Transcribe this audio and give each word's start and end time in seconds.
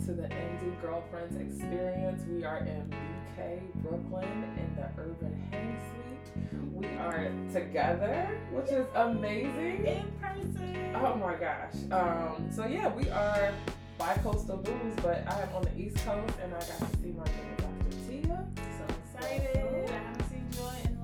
to 0.00 0.12
the 0.12 0.22
Indie 0.28 0.80
Girlfriends 0.82 1.36
Experience. 1.40 2.22
We 2.28 2.44
are 2.44 2.58
in 2.58 2.90
BK, 2.90 3.60
Brooklyn, 3.76 4.28
in 4.58 4.76
the 4.76 4.88
Urban 5.00 5.48
Hang 5.50 5.78
Suite. 5.90 6.32
We 6.74 6.86
are 6.98 7.30
together, 7.52 8.28
which 8.52 8.70
is 8.70 8.86
amazing. 8.94 9.86
In 9.86 10.12
person. 10.20 10.94
Oh 10.96 11.14
my 11.16 11.34
gosh. 11.36 11.74
Um, 11.90 12.48
so 12.50 12.66
yeah, 12.66 12.88
we 12.94 13.08
are 13.10 13.52
bi-coastal 13.98 14.58
blues, 14.58 14.94
but 15.02 15.24
I 15.26 15.42
am 15.42 15.48
on 15.54 15.62
the 15.62 15.74
East 15.78 15.96
Coast 16.04 16.34
and 16.42 16.52
I 16.52 16.58
got 16.58 16.78
to 16.92 16.98
see 17.00 17.12
my 17.12 17.24
girl 17.24 17.56
Dr. 17.58 17.96
Tia. 18.08 18.46
So 18.56 18.84
excited. 19.18 19.56
I 19.56 19.90
haven't 19.90 20.30
seen 20.30 20.46
Joy 20.50 20.76
in 20.84 20.94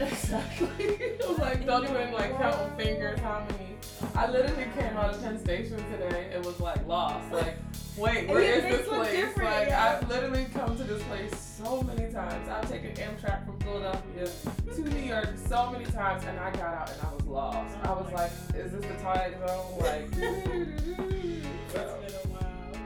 like 0.00 0.10
Exactly. 0.12 0.68
Like, 1.38 1.66
don't 1.66 1.84
even 1.84 2.12
like 2.12 2.36
count 2.38 2.76
fingers 2.78 3.18
how 3.20 3.44
many. 3.50 3.71
I 4.14 4.30
literally 4.30 4.66
came 4.76 4.96
out 4.96 5.14
of 5.14 5.22
Penn 5.22 5.38
Station 5.38 5.76
today 5.90 6.30
and 6.32 6.44
was 6.44 6.60
like 6.60 6.86
lost. 6.86 7.32
Like, 7.32 7.56
wait, 7.96 8.28
where 8.28 8.42
Yeah, 8.42 8.70
this 8.70 8.86
place? 8.86 9.36
Like, 9.36 9.68
yeah. 9.68 9.98
I've 10.00 10.08
literally 10.08 10.46
come 10.52 10.76
to 10.76 10.84
this 10.84 11.02
place 11.04 11.34
so 11.38 11.82
many 11.82 12.12
times. 12.12 12.48
I've 12.48 12.68
taken 12.70 12.92
Amtrak 12.94 13.46
from 13.46 13.58
Philadelphia 13.60 14.28
to 14.74 14.80
New 14.82 15.00
York 15.00 15.30
so 15.46 15.70
many 15.70 15.86
times, 15.86 16.24
and 16.24 16.38
I 16.38 16.50
got 16.52 16.74
out 16.74 16.90
and 16.90 17.00
I 17.00 17.14
was 17.14 17.24
lost. 17.24 17.76
I 17.82 17.92
was 17.92 18.06
Oh 18.10 18.14
like, 18.14 18.30
is 18.54 18.72
this 18.72 18.84
the 18.84 18.94
Twilight 19.02 19.34
Zone? 19.46 19.78
Like, 19.80 20.08
It's 20.14 21.72
been 21.72 21.82
a 21.84 22.28
while. 22.28 22.80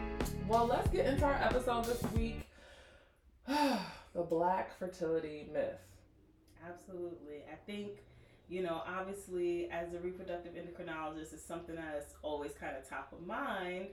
Well, 0.48 0.66
let's 0.66 0.88
get 0.90 1.06
into 1.06 1.24
our 1.24 1.34
episode 1.42 1.86
this 1.86 2.02
week. 2.16 2.46
the 3.48 4.22
Black 4.28 4.78
Fertility 4.78 5.48
Myth. 5.52 5.80
Absolutely. 6.68 7.42
I 7.50 7.56
think, 7.66 7.88
you 8.48 8.62
know, 8.62 8.82
obviously 8.86 9.68
as 9.70 9.92
a 9.92 9.98
reproductive 9.98 10.52
endocrinologist 10.54 11.32
it's 11.32 11.44
something 11.44 11.74
that's 11.74 12.14
always 12.22 12.52
kind 12.52 12.76
of 12.76 12.88
top 12.88 13.12
of 13.12 13.26
mind 13.26 13.88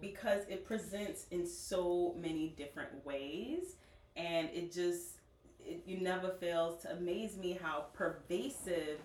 because 0.00 0.42
it 0.48 0.64
presents 0.66 1.26
in 1.30 1.46
so 1.46 2.14
many 2.18 2.54
different 2.56 3.04
ways 3.04 3.76
and 4.16 4.48
it 4.52 4.72
just 4.72 5.18
it, 5.64 5.82
you 5.86 5.98
never 6.00 6.30
fails 6.40 6.80
to 6.82 6.92
amaze 6.92 7.36
me 7.36 7.58
how 7.62 7.86
pervasive 7.92 8.98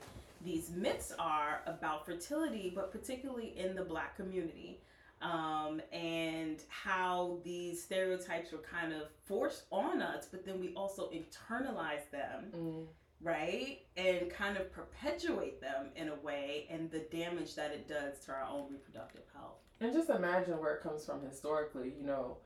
these 0.45 0.69
myths 0.72 1.13
are 1.19 1.61
about 1.67 2.06
fertility 2.06 2.72
but 2.73 2.91
particularly 2.91 3.53
in 3.58 3.75
the 3.75 3.83
black 3.83 4.16
community 4.16 4.80
um, 5.22 5.81
and 5.94 6.59
how 6.67 7.38
these 7.45 7.81
stereotypes 7.81 8.52
were 8.52 8.58
kind 8.59 8.91
of 8.94 9.03
forced 9.25 9.63
on 9.72 10.02
us 10.02 10.28
but 10.31 10.45
then 10.45 10.59
we 10.59 10.73
also 10.75 11.09
internalize 11.11 12.09
them 12.11 12.45
Mm. 12.56 12.85
Right 13.23 13.79
and 13.97 14.29
kind 14.29 14.57
of 14.57 14.71
perpetuate 14.71 15.61
them 15.61 15.88
in 15.95 16.09
a 16.09 16.16
way 16.16 16.67
and 16.69 16.91
the 16.91 16.99
damage 16.99 17.55
that 17.55 17.71
it 17.71 17.88
does 17.88 18.19
to 18.25 18.31
our 18.31 18.43
own 18.52 18.66
reproductive 18.69 19.23
health 19.33 19.59
And 19.79 19.93
just 19.93 20.09
imagine 20.09 20.59
where 20.59 20.75
it 20.75 20.83
comes 20.83 21.05
from 21.05 21.21
historically. 21.27 21.94
You 21.99 22.05
know, 22.05 22.38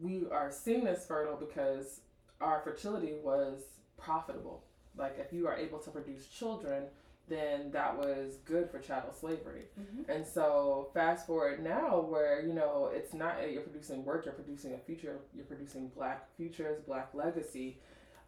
we 0.00 0.24
are 0.30 0.50
seen 0.50 0.86
as 0.86 1.06
fertile 1.06 1.36
because 1.36 2.00
our 2.40 2.60
fertility 2.60 3.14
was 3.22 3.60
profitable. 3.98 4.64
Like, 4.96 5.16
if 5.18 5.32
you 5.32 5.46
are 5.46 5.56
able 5.56 5.78
to 5.80 5.90
produce 5.90 6.26
children, 6.26 6.84
then 7.28 7.70
that 7.70 7.96
was 7.96 8.38
good 8.44 8.70
for 8.70 8.78
chattel 8.80 9.12
slavery. 9.12 9.64
And 10.08 10.26
so, 10.26 10.90
fast 10.94 11.26
forward 11.26 11.62
now, 11.62 12.00
where 12.00 12.44
you 12.44 12.52
know 12.52 12.90
it's 12.92 13.14
not 13.14 13.36
you're 13.52 13.62
producing 13.62 14.04
work, 14.04 14.24
you're 14.24 14.34
producing 14.34 14.74
a 14.74 14.78
future, 14.78 15.18
you're 15.34 15.44
producing 15.44 15.88
black 15.94 16.28
futures, 16.36 16.80
black 16.86 17.10
legacy. 17.14 17.78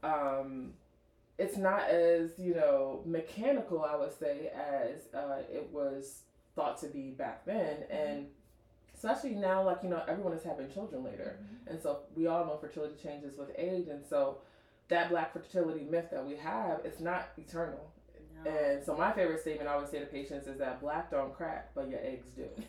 Um, 0.04 0.72
it's 1.38 1.56
not 1.56 1.88
as 1.88 2.30
you 2.38 2.54
know 2.54 3.02
mechanical, 3.06 3.82
I 3.82 3.96
would 3.96 4.16
say, 4.18 4.50
as 4.54 5.12
uh, 5.14 5.42
it 5.50 5.68
was 5.72 6.20
thought 6.54 6.78
to 6.80 6.86
be 6.88 7.10
back 7.10 7.44
then, 7.46 7.78
and 7.90 8.26
especially 8.94 9.34
now, 9.34 9.62
like 9.62 9.78
you 9.82 9.88
know, 9.88 10.02
everyone 10.06 10.32
is 10.34 10.44
having 10.44 10.70
children 10.70 11.02
later, 11.04 11.38
and 11.66 11.80
so 11.82 12.00
we 12.14 12.26
all 12.26 12.44
know 12.44 12.56
fertility 12.58 12.94
changes 13.02 13.36
with 13.38 13.50
age, 13.56 13.88
and 13.88 14.04
so 14.08 14.38
that 14.88 15.08
black 15.10 15.32
fertility 15.32 15.84
myth 15.90 16.06
that 16.10 16.24
we 16.26 16.36
have, 16.36 16.80
it's 16.84 17.00
not 17.00 17.28
eternal. 17.38 17.90
No. 18.44 18.50
And 18.50 18.84
so 18.84 18.96
my 18.96 19.12
favorite 19.12 19.40
statement 19.40 19.68
I 19.68 19.74
always 19.74 19.90
say 19.90 20.00
to 20.00 20.06
patients 20.06 20.46
is 20.48 20.58
that 20.58 20.80
black 20.80 21.10
don't 21.10 21.32
crack, 21.34 21.70
but 21.74 21.88
your 21.88 22.00
eggs 22.00 22.28
do. 22.36 22.44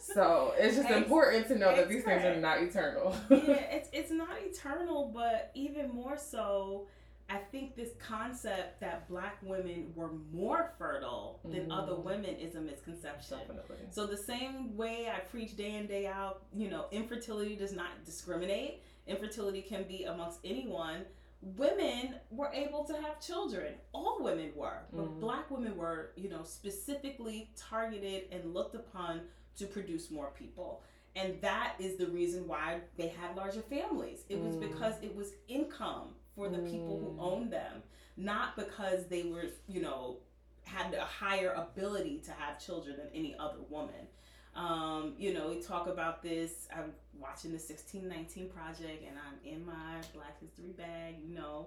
So 0.00 0.54
it's 0.56 0.76
just 0.76 0.88
Eggs- 0.88 1.04
important 1.04 1.48
to 1.48 1.58
know 1.58 1.74
that 1.74 1.88
these 1.88 2.04
things 2.04 2.24
are 2.24 2.36
not 2.36 2.62
eternal. 2.62 3.14
yeah, 3.30 3.36
it's 3.72 3.88
it's 3.92 4.10
not 4.12 4.28
eternal, 4.40 5.10
but 5.12 5.50
even 5.54 5.90
more 5.90 6.16
so, 6.16 6.86
I 7.30 7.36
think 7.36 7.76
this 7.76 7.90
concept 7.98 8.80
that 8.80 9.06
black 9.08 9.36
women 9.42 9.92
were 9.94 10.12
more 10.32 10.72
fertile 10.78 11.40
than 11.44 11.66
Mhm. 11.68 11.78
other 11.78 11.94
women 11.94 12.36
is 12.36 12.54
a 12.54 12.60
misconception. 12.60 13.38
Definitely. 13.40 13.76
So 13.90 14.06
the 14.06 14.16
same 14.16 14.76
way 14.76 15.10
I 15.10 15.20
preach 15.20 15.54
day 15.54 15.74
in 15.74 15.86
day 15.86 16.06
out, 16.06 16.42
you 16.54 16.70
know, 16.70 16.86
infertility 16.90 17.54
does 17.54 17.72
not 17.72 18.02
discriminate. 18.06 18.82
Infertility 19.06 19.60
can 19.60 19.84
be 19.84 20.04
amongst 20.04 20.40
anyone. 20.42 21.04
Women 21.42 22.18
were 22.30 22.50
able 22.52 22.84
to 22.84 22.94
have 23.00 23.20
children. 23.20 23.74
All 23.92 24.22
women 24.22 24.52
were, 24.56 24.86
but 24.92 25.04
Mhm. 25.06 25.20
black 25.20 25.50
women 25.50 25.76
were, 25.76 26.12
you 26.16 26.28
know, 26.30 26.42
specifically 26.42 27.50
targeted 27.56 28.28
and 28.32 28.54
looked 28.54 28.74
upon 28.74 29.28
to 29.56 29.66
produce 29.66 30.10
more 30.10 30.30
people. 30.30 30.82
And 31.14 31.40
that 31.42 31.76
is 31.78 31.96
the 31.96 32.06
reason 32.06 32.48
why 32.48 32.80
they 32.96 33.08
had 33.08 33.36
larger 33.36 33.62
families. 33.62 34.24
It 34.28 34.40
was 34.40 34.56
Mm. 34.56 34.60
because 34.60 35.00
it 35.02 35.14
was 35.14 35.34
income 35.48 36.14
for 36.38 36.48
the 36.48 36.58
people 36.58 36.96
who 37.00 37.10
Mm. 37.10 37.20
owned 37.20 37.52
them, 37.52 37.82
not 38.16 38.54
because 38.54 39.06
they 39.08 39.24
were, 39.24 39.46
you 39.66 39.82
know, 39.82 40.18
had 40.62 40.94
a 40.94 41.00
higher 41.04 41.50
ability 41.50 42.18
to 42.24 42.30
have 42.30 42.64
children 42.64 42.96
than 42.96 43.08
any 43.12 43.34
other 43.38 43.58
woman. 43.68 44.06
Um, 44.54 45.14
you 45.18 45.34
know, 45.34 45.48
we 45.48 45.60
talk 45.60 45.88
about 45.88 46.22
this. 46.22 46.68
I'm 46.74 46.92
watching 47.18 47.52
the 47.52 47.58
1619 47.58 48.50
Project 48.50 49.02
and 49.08 49.16
I'm 49.18 49.36
in 49.44 49.66
my 49.66 50.00
Black 50.14 50.38
History 50.40 50.72
bag, 50.76 51.16
you 51.26 51.34
know. 51.34 51.66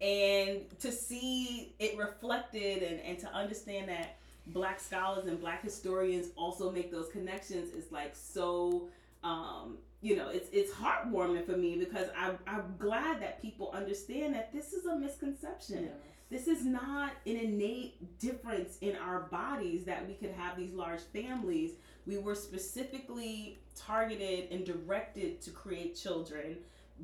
And 0.00 0.62
to 0.80 0.92
see 0.92 1.74
it 1.78 1.96
reflected 1.98 2.82
and, 2.84 3.00
and 3.00 3.18
to 3.20 3.28
understand 3.32 3.88
that 3.88 4.16
black 4.48 4.78
scholars 4.78 5.26
and 5.26 5.40
black 5.40 5.62
historians 5.62 6.28
also 6.36 6.70
make 6.70 6.90
those 6.92 7.08
connections 7.08 7.72
is 7.72 7.90
like 7.90 8.14
so 8.14 8.88
um, 9.24 9.78
you 10.04 10.16
know, 10.16 10.28
it's 10.28 10.50
it's 10.52 10.70
heartwarming 10.70 11.46
for 11.46 11.56
me 11.56 11.76
because 11.76 12.08
I'm 12.14 12.38
I'm 12.46 12.74
glad 12.78 13.22
that 13.22 13.40
people 13.40 13.70
understand 13.72 14.34
that 14.34 14.52
this 14.52 14.74
is 14.74 14.84
a 14.84 14.94
misconception. 14.94 15.88
This 16.30 16.46
is 16.46 16.62
not 16.62 17.12
an 17.24 17.36
innate 17.36 18.18
difference 18.18 18.76
in 18.82 18.96
our 18.96 19.20
bodies 19.20 19.84
that 19.84 20.06
we 20.06 20.12
could 20.12 20.32
have 20.32 20.58
these 20.58 20.74
large 20.74 21.00
families. 21.14 21.72
We 22.06 22.18
were 22.18 22.34
specifically 22.34 23.60
targeted 23.74 24.50
and 24.50 24.66
directed 24.66 25.40
to 25.40 25.50
create 25.50 25.96
children, 25.96 26.58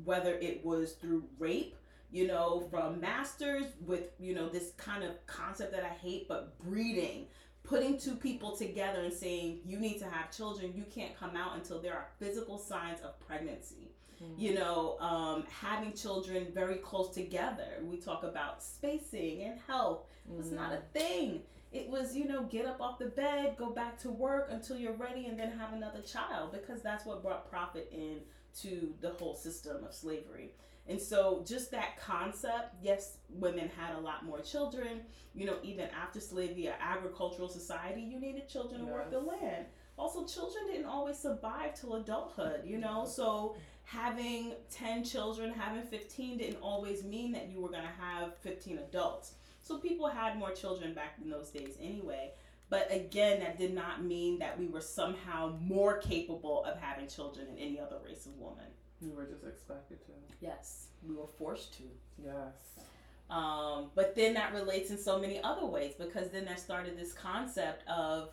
whether 0.05 0.35
it 0.35 0.63
was 0.63 0.93
through 0.93 1.23
rape, 1.39 1.75
you 2.11 2.27
know, 2.27 2.67
from 2.69 2.99
masters 2.99 3.65
with, 3.83 4.09
you 4.19 4.35
know, 4.35 4.47
this 4.47 4.73
kind 4.77 5.03
of 5.03 5.25
concept 5.25 5.71
that 5.71 5.83
I 5.83 5.93
hate, 6.05 6.27
but 6.27 6.59
breeding, 6.59 7.25
putting 7.63 7.97
two 7.97 8.15
people 8.15 8.55
together 8.55 9.01
and 9.01 9.13
saying, 9.13 9.59
you 9.65 9.79
need 9.79 9.99
to 9.99 10.05
have 10.05 10.35
children, 10.35 10.73
you 10.75 10.83
can't 10.93 11.17
come 11.17 11.35
out 11.35 11.55
until 11.55 11.81
there 11.81 11.93
are 11.93 12.07
physical 12.19 12.57
signs 12.57 13.01
of 13.01 13.19
pregnancy 13.25 13.91
you 14.37 14.53
know, 14.53 14.97
um, 14.99 15.43
having 15.49 15.93
children 15.93 16.47
very 16.53 16.75
close 16.75 17.09
together. 17.09 17.79
We 17.83 17.97
talk 17.97 18.23
about 18.23 18.63
spacing 18.63 19.43
and 19.43 19.59
health. 19.67 20.05
It's 20.39 20.51
not 20.51 20.73
a 20.73 20.81
thing. 20.97 21.41
It 21.71 21.89
was, 21.89 22.15
you 22.15 22.25
know, 22.25 22.43
get 22.43 22.65
up 22.65 22.81
off 22.81 22.99
the 22.99 23.05
bed, 23.05 23.55
go 23.57 23.69
back 23.69 23.97
to 23.99 24.09
work 24.09 24.49
until 24.51 24.77
you're 24.77 24.93
ready, 24.93 25.25
and 25.25 25.39
then 25.39 25.51
have 25.57 25.73
another 25.73 26.01
child 26.01 26.51
because 26.51 26.81
that's 26.81 27.05
what 27.05 27.23
brought 27.23 27.49
profit 27.49 27.89
in 27.91 28.19
to 28.61 28.93
the 29.01 29.11
whole 29.11 29.35
system 29.35 29.83
of 29.83 29.93
slavery. 29.93 30.51
And 30.87 30.99
so, 30.99 31.43
just 31.47 31.71
that 31.71 31.99
concept, 31.99 32.75
yes, 32.81 33.17
women 33.29 33.69
had 33.77 33.95
a 33.95 33.99
lot 33.99 34.25
more 34.25 34.39
children. 34.39 35.01
You 35.33 35.45
know, 35.45 35.57
even 35.63 35.87
after 35.89 36.19
slavery, 36.19 36.67
an 36.67 36.73
agricultural 36.81 37.47
society, 37.47 38.01
you 38.01 38.19
needed 38.19 38.49
children 38.49 38.85
to 38.85 38.91
work 38.91 39.11
the 39.11 39.19
land. 39.19 39.65
Also, 39.97 40.25
children 40.25 40.65
didn't 40.67 40.87
always 40.87 41.17
survive 41.17 41.79
till 41.79 41.95
adulthood, 41.95 42.61
you 42.65 42.77
know? 42.77 43.05
So, 43.05 43.55
having 43.83 44.53
10 44.71 45.03
children, 45.03 45.53
having 45.53 45.83
15 45.83 46.37
didn't 46.37 46.61
always 46.61 47.03
mean 47.03 47.31
that 47.33 47.49
you 47.49 47.61
were 47.61 47.69
going 47.69 47.83
to 47.83 48.01
have 48.03 48.37
15 48.37 48.79
adults. 48.79 49.33
So 49.61 49.77
people 49.77 50.07
had 50.07 50.37
more 50.37 50.51
children 50.51 50.93
back 50.93 51.17
in 51.23 51.29
those 51.29 51.49
days 51.49 51.75
anyway. 51.79 52.31
But 52.69 52.87
again, 52.89 53.41
that 53.41 53.57
did 53.57 53.73
not 53.73 54.03
mean 54.03 54.39
that 54.39 54.57
we 54.57 54.67
were 54.67 54.81
somehow 54.81 55.57
more 55.61 55.97
capable 55.97 56.63
of 56.63 56.79
having 56.79 57.07
children 57.07 57.47
than 57.47 57.57
any 57.57 57.79
other 57.79 57.97
race 58.03 58.25
of 58.25 58.37
woman. 58.37 58.65
You 59.01 59.11
were 59.11 59.25
just 59.25 59.43
expected 59.43 59.99
to. 60.05 60.11
Yes, 60.41 60.87
we 61.07 61.15
were 61.15 61.27
forced 61.27 61.73
to. 61.77 61.83
Yes. 62.23 62.85
Um, 63.29 63.91
but 63.95 64.15
then 64.15 64.33
that 64.33 64.53
relates 64.53 64.89
in 64.91 64.97
so 64.97 65.17
many 65.19 65.41
other 65.43 65.65
ways 65.65 65.93
because 65.97 66.29
then 66.29 66.45
that 66.45 66.59
started 66.59 66.97
this 66.97 67.13
concept 67.13 67.87
of 67.87 68.29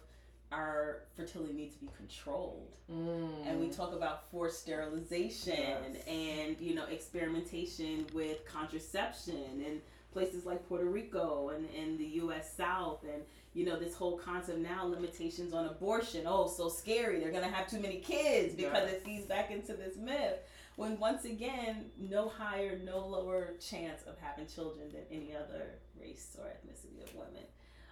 our 0.51 1.03
fertility 1.17 1.53
needs 1.53 1.75
to 1.77 1.81
be 1.83 1.91
controlled. 1.97 2.67
Mm. 2.91 3.47
and 3.47 3.61
we 3.61 3.69
talk 3.69 3.93
about 3.93 4.31
forced 4.31 4.61
sterilization 4.61 5.53
Yes. 5.55 6.05
and 6.07 6.57
you 6.59 6.75
know 6.75 6.87
experimentation 6.87 8.07
with 8.15 8.47
contraception 8.47 9.63
and 9.67 9.83
places 10.11 10.47
like 10.47 10.67
Puerto 10.69 10.87
Rico 10.87 11.51
and 11.51 11.69
in 11.77 11.99
the 11.99 12.07
U.S. 12.23 12.51
South, 12.57 13.03
and 13.05 13.23
you 13.53 13.67
know 13.67 13.79
this 13.79 13.95
whole 13.95 14.17
concept 14.17 14.59
now 14.61 14.87
limitations 14.87 15.53
on 15.53 15.67
abortion. 15.67 16.23
Oh, 16.27 16.49
so 16.49 16.71
scary! 16.71 17.21
They're 17.21 17.31
gonna 17.31 17.47
have 17.51 17.69
too 17.71 17.79
many 17.79 17.99
kids 17.99 18.55
because 18.55 18.89
Yeah. 18.89 18.95
it 18.95 19.05
feeds 19.05 19.27
back 19.27 19.51
into 19.51 19.75
this 19.75 19.97
myth. 19.99 20.39
When 20.79 20.97
once 21.01 21.25
again, 21.25 21.87
no 21.99 22.29
higher, 22.29 22.79
no 22.85 23.05
lower 23.05 23.55
chance 23.61 24.03
of 24.07 24.17
having 24.21 24.47
children 24.47 24.87
than 24.93 25.03
any 25.11 25.35
other 25.35 25.81
race 26.01 26.37
or 26.39 26.47
ethnicity 26.47 27.03
of 27.03 27.13
women. 27.17 27.43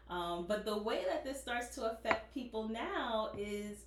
Um, 0.08 0.46
but 0.46 0.64
the 0.64 0.78
way 0.78 1.02
that 1.08 1.24
this 1.24 1.40
starts 1.40 1.74
to 1.74 1.90
affect 1.90 2.32
people 2.32 2.68
now 2.68 3.30
is 3.36 3.78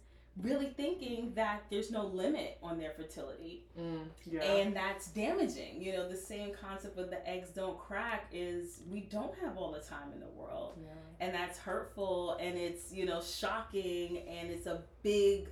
really 0.42 0.68
thinking 0.76 1.32
that 1.36 1.64
there's 1.70 1.92
no 1.92 2.08
limit 2.08 2.58
on 2.62 2.78
their 2.78 2.92
fertility 2.92 3.64
Mm, 3.80 4.08
yeah. 4.30 4.42
and 4.42 4.76
that's 4.76 5.08
damaging 5.08 5.82
you 5.82 5.92
know 5.94 6.08
the 6.08 6.16
same 6.16 6.52
concept 6.54 6.98
of 6.98 7.10
the 7.10 7.28
eggs 7.28 7.50
don't 7.50 7.78
crack 7.78 8.28
is 8.32 8.82
we 8.90 9.02
don't 9.02 9.34
have 9.40 9.58
all 9.58 9.72
the 9.72 9.80
time 9.82 10.14
in 10.14 10.20
the 10.22 10.30
world 10.30 10.78
yeah. 10.82 10.92
and 11.26 11.34
that's 11.34 11.58
hurtful 11.60 12.38
and 12.40 12.58
it's 12.58 12.94
you 12.94 13.06
know 13.06 13.22
shocking 13.22 14.20
and 14.30 14.50
it's 14.50 14.66
a 14.68 14.82
big 15.04 15.50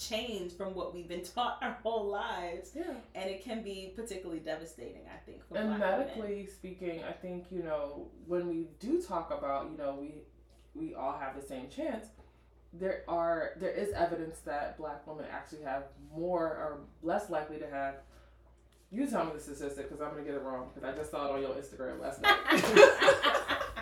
change 0.00 0.52
from 0.56 0.74
what 0.74 0.94
we've 0.94 1.08
been 1.08 1.22
taught 1.34 1.58
our 1.62 1.76
whole 1.82 2.06
lives 2.08 2.70
Yeah. 2.74 2.94
and 3.14 3.28
it 3.30 3.44
can 3.44 3.62
be 3.62 3.92
particularly 3.94 4.40
devastating 4.40 5.02
i 5.14 5.18
think 5.26 5.46
for 5.48 5.58
And 5.58 5.68
black 5.76 5.80
women. 5.80 5.98
medically 6.08 6.46
speaking, 6.46 7.02
I 7.04 7.12
think 7.12 7.46
you 7.50 7.62
know 7.62 8.08
when 8.26 8.48
we 8.48 8.68
do 8.80 9.02
talk 9.02 9.30
about 9.36 9.70
you 9.70 9.76
know 9.76 9.96
we 10.00 10.22
we 10.74 10.94
all 10.94 11.18
have 11.18 11.34
the 11.34 11.42
same 11.46 11.68
chance. 11.68 12.06
There 12.72 13.02
are 13.08 13.50
there 13.58 13.72
is 13.72 13.90
evidence 13.92 14.38
that 14.50 14.78
black 14.78 15.04
women 15.06 15.26
actually 15.30 15.62
have 15.64 15.82
more 16.14 16.46
or 16.46 16.78
less 17.02 17.28
likely 17.28 17.58
to 17.58 17.68
have. 17.68 17.96
You 18.92 19.06
tell 19.08 19.24
me 19.24 19.32
the 19.34 19.40
statistic 19.40 19.88
because 19.88 20.00
I'm 20.00 20.10
gonna 20.12 20.22
get 20.24 20.34
it 20.34 20.42
wrong 20.42 20.68
because 20.72 20.88
I 20.88 20.96
just 20.96 21.10
saw 21.10 21.26
it 21.26 21.32
on 21.34 21.40
your 21.42 21.50
Instagram 21.54 22.00
last 22.00 22.22
night. 22.22 22.38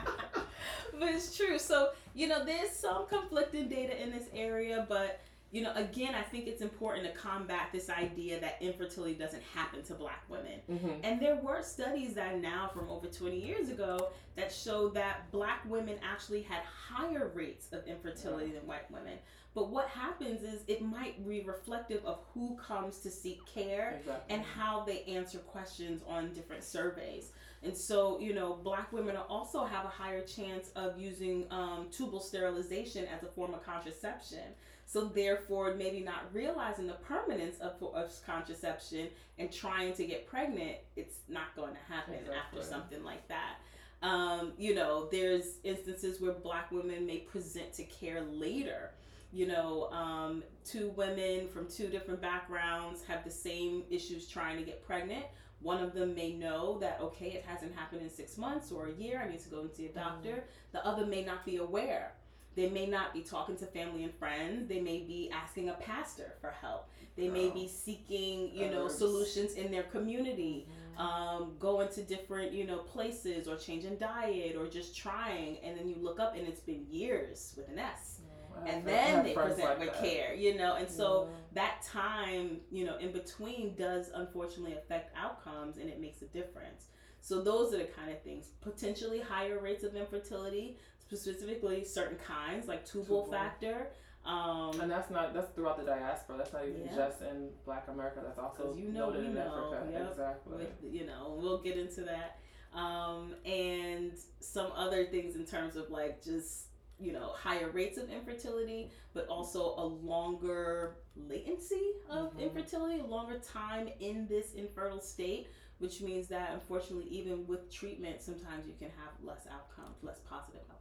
but 0.98 1.08
it's 1.10 1.36
true. 1.36 1.58
So, 1.58 1.90
you 2.14 2.28
know, 2.28 2.44
there's 2.44 2.70
some 2.70 3.06
conflicting 3.06 3.68
data 3.68 4.00
in 4.02 4.10
this 4.10 4.24
area, 4.34 4.86
but 4.88 5.20
you 5.50 5.62
know, 5.62 5.72
again, 5.74 6.14
I 6.14 6.22
think 6.22 6.46
it's 6.46 6.60
important 6.60 7.06
to 7.06 7.12
combat 7.18 7.68
this 7.72 7.88
idea 7.88 8.38
that 8.40 8.58
infertility 8.60 9.14
doesn't 9.14 9.42
happen 9.54 9.82
to 9.84 9.94
black 9.94 10.24
women. 10.28 10.60
hmm 10.68 11.00
And 11.02 11.20
there 11.20 11.36
were 11.36 11.62
studies 11.62 12.14
that 12.14 12.38
now 12.40 12.70
from 12.74 12.90
over 12.90 13.06
20 13.06 13.38
years 13.40 13.70
ago 13.70 14.10
that 14.36 14.52
showed 14.52 14.94
that 14.94 15.30
black 15.32 15.60
women 15.68 15.96
actually 16.02 16.42
had 16.42 16.60
higher 16.64 17.30
rates 17.34 17.68
of 17.72 17.86
infertility 17.86 18.50
than 18.52 18.66
white 18.66 18.90
women. 18.90 19.18
But 19.54 19.70
what 19.70 19.88
happens 19.88 20.42
is 20.42 20.60
it 20.68 20.82
might 20.82 21.26
be 21.26 21.40
reflective 21.40 22.04
of 22.04 22.18
who 22.34 22.56
comes 22.56 22.98
to 22.98 23.10
seek 23.10 23.44
care 23.46 23.96
Exactly. 24.00 24.34
and 24.34 24.44
how 24.44 24.84
they 24.84 25.02
answer 25.04 25.38
questions 25.38 26.02
on 26.06 26.32
different 26.34 26.62
surveys. 26.62 27.32
And 27.62 27.76
so, 27.76 28.20
you 28.20 28.34
know, 28.34 28.52
black 28.62 28.92
women 28.92 29.16
also 29.16 29.64
have 29.64 29.84
a 29.84 29.88
higher 29.88 30.22
chance 30.22 30.68
of 30.76 31.00
using 31.00 31.46
um, 31.50 31.88
tubal 31.90 32.20
sterilization 32.20 33.06
as 33.06 33.22
a 33.24 33.26
form 33.26 33.52
of 33.54 33.64
contraception. 33.64 34.44
So, 34.90 35.04
therefore, 35.04 35.74
maybe 35.74 36.00
not 36.00 36.32
realizing 36.32 36.86
the 36.86 36.94
permanence 36.94 37.58
of, 37.58 37.72
of 37.94 38.10
contraception 38.24 39.08
and 39.38 39.52
trying 39.52 39.92
to 39.92 40.06
get 40.06 40.26
pregnant, 40.26 40.76
it's 40.96 41.16
not 41.28 41.54
going 41.54 41.74
to 41.74 41.92
happen 41.92 42.14
after 42.34 42.62
something 42.62 43.04
like 43.04 43.28
that. 43.28 43.56
Um, 44.00 44.52
you 44.56 44.74
know, 44.74 45.06
there's 45.12 45.58
instances 45.62 46.22
where 46.22 46.32
black 46.32 46.72
women 46.72 47.04
may 47.04 47.18
present 47.18 47.74
to 47.74 47.84
care 47.84 48.22
later. 48.22 48.92
You 49.30 49.48
know, 49.48 49.90
um, 49.90 50.42
two 50.64 50.88
women 50.96 51.48
from 51.48 51.66
two 51.66 51.88
different 51.88 52.22
backgrounds 52.22 53.02
have 53.04 53.24
the 53.24 53.30
same 53.30 53.82
issues 53.90 54.26
trying 54.26 54.56
to 54.56 54.62
get 54.62 54.82
pregnant. 54.86 55.26
One 55.60 55.84
of 55.84 55.92
them 55.92 56.14
may 56.14 56.32
know 56.32 56.78
that, 56.78 56.98
okay, 57.02 57.26
it 57.32 57.44
hasn't 57.46 57.76
happened 57.76 58.00
in 58.00 58.08
six 58.08 58.38
months 58.38 58.72
or 58.72 58.86
a 58.86 58.92
year, 58.92 59.22
I 59.22 59.28
need 59.28 59.40
to 59.40 59.50
go 59.50 59.60
and 59.60 59.70
see 59.70 59.84
a 59.84 59.92
doctor. 59.92 60.44
The 60.72 60.82
other 60.86 61.04
may 61.04 61.24
not 61.24 61.44
be 61.44 61.56
aware. 61.56 62.12
They 62.58 62.68
may 62.68 62.86
not 62.86 63.14
be 63.14 63.20
talking 63.20 63.56
to 63.58 63.66
family 63.66 64.02
and 64.02 64.12
friends. 64.12 64.68
They 64.68 64.80
may 64.80 64.98
be 64.98 65.30
asking 65.32 65.68
a 65.68 65.74
pastor 65.74 66.34
for 66.40 66.50
help. 66.50 66.88
They 67.16 67.28
may 67.28 67.50
be 67.50 67.68
seeking, 67.68 68.50
you 68.52 68.68
know, 68.68 68.88
solutions 68.88 69.52
in 69.52 69.70
their 69.70 69.84
community 69.84 70.66
um, 70.96 71.52
going 71.60 71.88
to 71.90 72.02
different 72.02 72.52
you 72.52 72.66
know 72.66 72.78
places 72.78 73.46
or 73.46 73.56
changing 73.56 73.98
diet 73.98 74.56
or 74.56 74.66
just 74.66 74.96
trying. 74.96 75.58
And 75.62 75.78
then 75.78 75.88
you 75.88 75.98
look 76.00 76.18
up 76.18 76.34
and 76.36 76.48
it's 76.48 76.60
been 76.60 76.84
years 76.90 77.54
with 77.56 77.68
an 77.68 77.78
s. 77.78 78.18
Have- 78.56 78.66
and 78.66 78.84
then 78.84 79.24
they 79.24 79.34
present 79.34 79.60
like 79.60 79.78
with 79.78 79.92
that. 79.92 80.02
care 80.02 80.34
you 80.34 80.56
know? 80.56 80.74
And 80.74 80.90
so 80.90 81.28
Yeah. 81.28 81.36
that 81.52 81.82
time 81.82 82.60
you 82.72 82.84
know 82.84 82.96
in 82.96 83.12
between 83.12 83.76
does 83.76 84.10
unfortunately 84.12 84.74
affect 84.74 85.16
outcomes 85.16 85.76
and 85.76 85.88
it 85.88 86.00
makes 86.00 86.22
a 86.22 86.26
difference. 86.26 86.86
So 87.20 87.40
those 87.40 87.72
are 87.72 87.78
the 87.78 87.84
kind 87.84 88.10
of 88.10 88.20
things. 88.22 88.50
Potentially 88.62 89.20
higher 89.20 89.60
rates 89.60 89.84
of 89.84 89.94
infertility 89.94 90.78
specifically 91.16 91.84
certain 91.84 92.18
kinds 92.18 92.68
like 92.68 92.84
tubal, 92.84 93.24
Tubal. 93.24 93.32
factor 93.32 93.88
um, 94.26 94.78
And 94.80 94.90
that's 94.90 95.10
not 95.10 95.32
that's 95.32 95.48
throughout 95.54 95.78
the 95.78 95.84
diaspora. 95.84 96.36
That's 96.38 96.52
not 96.52 96.66
even 96.66 96.82
Yeah. 96.84 96.94
just 96.96 97.22
in 97.22 97.48
Black 97.64 97.88
America. 97.88 98.20
That's 98.22 98.38
also 98.38 98.74
you 98.74 98.90
know 98.92 99.06
noted 99.06 99.22
we 99.22 99.26
in 99.28 99.34
know, 99.34 99.70
Africa. 99.72 99.90
yep. 99.90 100.10
Exactly. 100.10 100.56
with 100.56 100.92
you 100.94 101.06
know 101.06 101.38
we'll 101.40 101.62
get 101.62 101.76
into 101.78 102.02
that 102.02 102.38
um, 102.78 103.34
and 103.46 104.12
some 104.40 104.70
other 104.74 105.06
things 105.06 105.36
in 105.36 105.46
terms 105.46 105.76
of 105.76 105.88
like 105.90 106.22
just 106.22 106.66
you 107.00 107.12
know 107.12 107.28
higher 107.28 107.70
rates 107.70 107.96
of 107.96 108.10
infertility 108.10 108.90
but 109.14 109.26
also 109.28 109.74
a 109.78 109.84
longer 109.84 110.96
latency 111.16 111.92
of 112.10 112.34
Mhm. 112.36 112.40
infertility 112.40 113.00
a 113.00 113.04
longer 113.06 113.38
time 113.38 113.88
in 114.00 114.26
this 114.26 114.52
infertile 114.54 115.00
state 115.00 115.46
which 115.78 116.00
means 116.02 116.26
that 116.28 116.50
unfortunately 116.52 117.08
even 117.08 117.46
with 117.46 117.70
treatment 117.72 118.20
sometimes 118.20 118.66
you 118.66 118.74
can 118.78 118.90
have 118.90 119.12
less 119.22 119.46
outcomes 119.46 120.02
less 120.02 120.18
positive 120.28 120.60
outcomes 120.62 120.77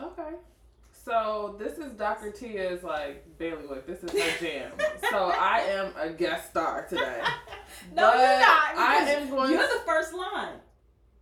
Okay. 0.00 0.34
So 1.04 1.56
this 1.58 1.78
is 1.78 1.92
Dr. 1.92 2.30
Tia's 2.30 2.82
like 2.82 3.24
bailiwick. 3.38 3.86
This 3.86 4.02
is 4.04 4.10
her 4.12 4.44
jam. 4.46 4.72
so 5.10 5.30
I 5.34 5.60
am 5.60 5.92
a 5.98 6.10
guest 6.10 6.50
star 6.50 6.86
today. 6.88 7.20
no 7.94 8.10
But 8.10 8.18
you're 8.18 8.40
not 8.40 8.76
I 8.76 8.96
am 9.10 9.30
going 9.30 9.52
you're 9.52 9.62
the 9.62 9.82
first 9.86 10.12
line 10.14 10.58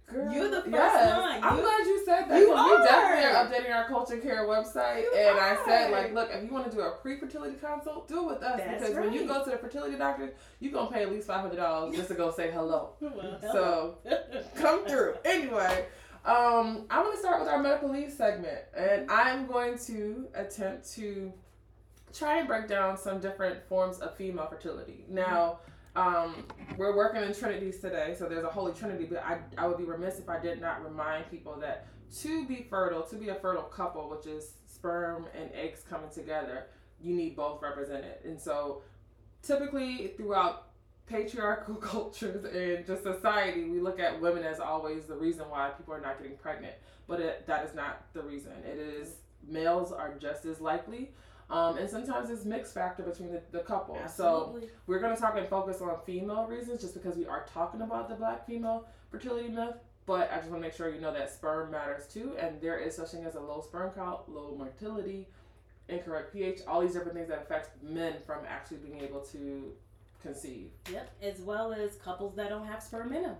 Girl, 0.09 0.33
you're 0.33 0.49
the 0.51 0.63
first 0.63 0.73
yes. 0.73 1.19
line. 1.19 1.41
I'm 1.43 1.57
You- 1.57 1.63
glad 1.63 1.87
you 1.87 2.05
said 2.05 2.29
that. 2.29 2.39
you 2.39 2.53
'cause 2.53 2.79
we 2.81 2.87
definitely 2.87 3.25
are. 3.25 3.37
are 3.37 3.47
updating 3.47 3.75
our 3.75 3.89
culture 3.89 4.19
care 4.19 4.45
website. 4.47 5.03
You 5.03 5.13
and 5.17 5.37
I 5.39 5.57
said, 5.65 5.91
like, 5.91 6.15
look, 6.15 6.31
if 6.33 6.45
you 6.45 6.51
want 6.51 6.71
to 6.71 6.77
do 6.77 6.81
a 6.83 6.93
pre 6.93 7.19
fertility 7.19 7.57
consult, 7.57 8.07
do 8.07 8.21
it 8.21 8.35
with 8.35 8.43
us. 8.43 8.57
That's 8.61 8.83
because 8.89 8.95
when 8.95 9.13
you 9.13 9.27
go 9.27 9.43
to 9.43 9.51
the 9.51 9.57
fertility 9.59 9.97
doctor, 9.97 10.33
you're 10.61 10.73
going 10.73 10.87
to 10.87 10.93
pay 10.95 11.03
at 11.03 11.11
least 11.11 11.27
$500 11.27 11.93
just 11.95 12.07
to 12.09 12.15
go 12.15 12.31
say 12.31 12.51
hello. 12.53 12.91
Well, 13.01 13.39
So 13.53 13.99
come 14.55 14.85
through. 14.87 15.17
Anyway, 15.25 15.87
um, 16.27 16.87
I'm 16.91 17.05
going 17.05 17.15
to 17.15 17.21
start 17.21 17.41
with 17.41 17.49
our 17.49 17.63
medical 17.63 17.91
leave 17.91 18.13
segment, 18.13 18.59
and 18.77 19.09
I'm 19.11 19.47
going 19.47 19.79
to 19.87 20.27
attempt 20.35 20.93
to 20.95 21.33
try 22.13 22.39
and 22.39 22.49
break 22.49 22.67
down 22.67 22.97
some 22.97 23.21
different 23.21 23.63
forms 23.69 23.99
of 23.99 24.17
female 24.17 24.47
fertility. 24.47 25.05
Now, 25.09 25.61
um, 25.95 26.45
we're 26.77 26.97
working 26.97 27.23
in 27.23 27.33
Trinities 27.33 27.79
today, 27.79 28.17
so 28.19 28.27
there's 28.27 28.45
a 28.45 28.49
Holy 28.49 28.73
Trinity, 28.73 29.05
but 29.05 29.23
I, 29.25 29.39
I 29.57 29.69
would 29.69 29.79
be 29.79 29.85
remiss 29.85 30.19
if 30.19 30.29
I 30.29 30.41
did 30.41 30.61
not 30.61 30.85
remind 30.85 31.31
people 31.31 31.57
that 31.61 31.87
to 32.23 32.45
be 32.47 32.67
fertile, 32.69 33.03
to 33.03 33.17
be 33.17 33.29
a 33.29 33.35
fertile 33.37 33.63
couple, 33.63 34.11
which 34.11 34.27
is 34.27 34.55
sperm 34.67 35.27
and 35.39 35.49
eggs 35.55 35.85
coming 35.89 36.11
together, 36.11 36.67
you 37.01 37.15
need 37.15 37.37
both 37.37 37.63
represented. 37.63 38.17
And 38.25 38.41
so 38.41 38.83
typically 39.43 40.09
throughout 40.17 40.66
patriarchal 41.07 41.75
cultures 41.93 42.45
and 42.45 42.87
just 42.87 43.03
society, 43.03 43.65
we 43.65 43.81
look 43.81 44.01
at 44.01 44.21
women 44.21 44.45
as 44.45 44.61
always 44.61 45.07
the 45.07 45.17
reason 45.17 45.45
why 45.49 45.71
people 45.71 45.95
are 45.95 46.01
not 46.01 46.19
getting 46.21 46.37
pregnant. 46.37 46.75
But 47.07 47.21
it, 47.21 47.47
that 47.47 47.65
is 47.65 47.75
not 47.75 48.13
the 48.13 48.23
reason. 48.23 48.53
It 48.65 48.79
is 48.79 49.17
males 49.47 49.93
are 49.93 50.15
just 50.19 50.45
as 50.45 50.61
likely. 50.61 51.11
Um, 51.49 51.79
and 51.79 51.89
sometimes 51.89 52.29
it's 52.29 52.45
mixed 52.45 52.75
factor 52.75 53.05
between 53.05 53.31
the, 53.31 53.41
the 53.53 53.61
couple. 53.61 53.97
So 54.09 54.61
we're 54.89 54.99
going 54.99 55.15
to 55.15 55.21
talk 55.21 55.37
and 55.37 55.47
focus 55.47 55.81
on 55.81 55.97
female 56.05 56.45
reasons 56.47 56.81
just 56.81 56.95
because 56.95 57.17
we 57.17 57.27
are 57.27 57.47
talking 57.53 57.83
about 57.83 58.09
the 58.09 58.17
black 58.17 58.47
female 58.47 58.89
fertility 59.11 59.49
myth. 59.49 59.77
But 60.07 60.31
I 60.33 60.39
just 60.39 60.51
want 60.51 60.63
to 60.63 60.69
make 60.69 60.77
sure 60.77 60.89
you 60.89 61.01
know 61.01 61.13
that 61.13 61.33
sperm 61.33 61.71
matters 61.71 62.07
too. 62.09 62.35
And 62.41 62.61
there 62.61 62.79
is 62.79 62.97
such 62.97 63.11
thing 63.11 63.25
as 63.25 63.37
a 63.37 63.41
low 63.41 63.61
sperm 63.61 63.93
count, 63.93 64.29
low 64.29 64.57
motility, 64.57 65.29
incorrect 65.89 66.33
pH, 66.33 66.61
all 66.67 66.81
these 66.81 66.93
different 66.93 67.15
things 67.15 67.29
that 67.29 67.43
affect 67.43 67.81
men 67.83 68.15
from 68.25 68.39
actually 68.49 68.79
being 68.79 69.01
able 69.01 69.21
to 69.21 69.73
conceive. 70.23 70.71
Yep, 70.91 71.11
as 71.23 71.41
well 71.41 71.73
as 71.73 71.97
couples 71.97 72.35
that 72.37 72.49
don't 72.49 72.67
have 72.67 72.83
sperm 72.83 73.13
in 73.13 73.23
them. 73.23 73.37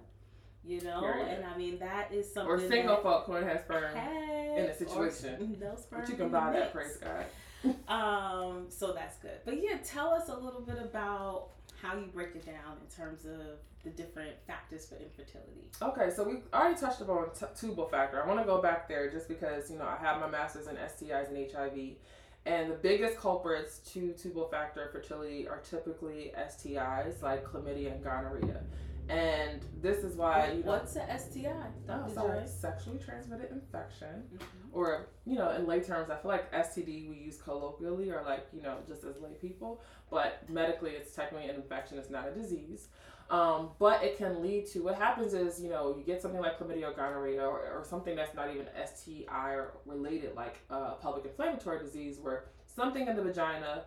You 0.65 0.81
know, 0.81 1.01
Period. 1.01 1.29
and 1.29 1.45
I 1.45 1.57
mean 1.57 1.79
that 1.79 2.13
is 2.13 2.33
something. 2.33 2.51
Or 2.51 2.59
single 2.59 2.97
folk 2.97 3.27
who 3.27 3.35
don't 3.35 3.61
sperm. 3.65 3.95
has 3.95 4.59
in 4.59 4.65
a 4.71 4.77
situation. 4.77 5.57
no 5.61 5.77
sperm. 5.77 6.01
But 6.01 6.11
you 6.11 6.17
can 6.17 6.29
buy 6.29 6.53
that, 6.53 6.73
praise 6.73 6.97
God. 6.97 7.27
Um, 7.89 8.67
so 8.69 8.93
that's 8.93 9.17
good. 9.19 9.39
But 9.45 9.63
yeah, 9.63 9.79
tell 9.85 10.11
us 10.11 10.29
a 10.29 10.37
little 10.37 10.61
bit 10.61 10.79
about 10.79 11.49
how 11.81 11.97
you 11.97 12.07
break 12.07 12.35
it 12.37 12.45
down 12.45 12.77
in 12.81 12.95
terms 12.95 13.25
of 13.25 13.59
the 13.83 13.91
different 13.91 14.33
factors 14.47 14.89
for 14.89 14.97
infertility. 14.97 15.71
Okay, 15.81 16.11
so 16.15 16.25
we 16.25 16.39
already 16.53 16.79
touched 16.79 17.01
upon 17.01 17.31
t- 17.39 17.47
tubal 17.59 17.87
factor. 17.89 18.23
I 18.23 18.27
want 18.27 18.41
to 18.41 18.47
go 18.47 18.61
back 18.61 18.89
there 18.89 19.11
just 19.11 19.29
because 19.29 19.71
you 19.71 19.79
know 19.79 19.85
I 19.85 19.97
have 20.01 20.21
my 20.21 20.29
master's 20.29 20.67
in 20.67 20.77
STIs 20.77 21.29
and 21.29 21.51
HIV, 21.51 21.97
and 22.47 22.71
the 22.71 22.77
biggest 22.77 23.19
culprits 23.19 23.79
to 23.93 24.13
tubal 24.13 24.47
factor 24.49 24.89
fertility 24.93 25.49
are 25.49 25.59
typically 25.69 26.33
STIs 26.39 27.21
like 27.21 27.45
chlamydia 27.45 27.93
and 27.93 28.05
gonorrhea. 28.05 28.63
And 29.09 29.61
this 29.81 29.99
is 29.99 30.17
why 30.17 30.51
you 30.53 30.65
know, 30.65 30.73
what's 30.73 30.97
a 30.97 31.19
STI? 31.19 31.53
oh, 31.89 32.09
sorry, 32.13 32.47
sexually 32.47 32.99
transmitted 32.99 33.51
infection, 33.53 34.25
Mhm. 34.35 34.41
or 34.73 35.07
you 35.25 35.37
know, 35.37 35.51
in 35.51 35.67
lay 35.67 35.81
terms, 35.81 36.11
I 36.11 36.17
feel 36.17 36.31
like 36.31 36.51
STD 36.53 37.09
we 37.09 37.17
use 37.17 37.41
colloquially 37.41 38.11
or 38.11 38.23
like 38.25 38.47
you 38.53 38.63
know 38.63 38.79
just 38.87 39.05
as 39.05 39.17
lay 39.21 39.35
people, 39.35 39.81
but 40.11 40.49
medically 40.51 40.91
it's 40.93 41.15
technically 41.15 41.49
an 41.49 41.55
infection. 41.55 41.99
It's 41.99 42.11
not 42.11 42.27
a 42.29 42.33
disease. 42.33 42.89
Um, 43.29 43.71
but 43.81 44.05
it 44.05 44.17
can 44.19 44.41
lead 44.41 44.67
to 44.69 44.85
what 44.85 44.95
happens 44.97 45.35
is 45.35 45.61
you 45.61 45.69
know 45.71 45.97
you 45.97 46.05
get 46.05 46.23
something 46.23 46.41
like 46.41 46.59
chlamydia 46.59 46.91
or 46.91 46.93
gonorrhea 46.93 47.43
or, 47.45 47.59
or 47.59 47.85
something 47.85 48.15
that's 48.15 48.35
not 48.35 48.51
even 48.55 48.67
STI 48.85 49.53
or 49.55 49.73
related 49.85 50.35
like 50.37 50.59
uh, 50.71 50.95
pelvic 50.95 51.25
inflammatory 51.27 51.79
disease 51.81 52.19
where 52.21 52.45
something 52.67 53.09
in 53.09 53.17
the 53.17 53.23
vagina 53.23 53.85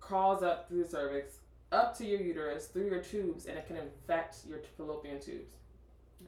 crawls 0.00 0.42
up 0.42 0.68
through 0.68 0.82
the 0.84 0.88
cervix 0.88 1.38
up 1.72 1.96
to 1.98 2.06
your 2.06 2.20
uterus 2.20 2.66
through 2.66 2.86
your 2.86 3.00
tubes 3.00 3.46
and 3.46 3.58
it 3.58 3.66
can 3.66 3.76
infect 3.76 4.38
your 4.48 4.60
fallopian 4.76 5.20
tubes. 5.20 5.54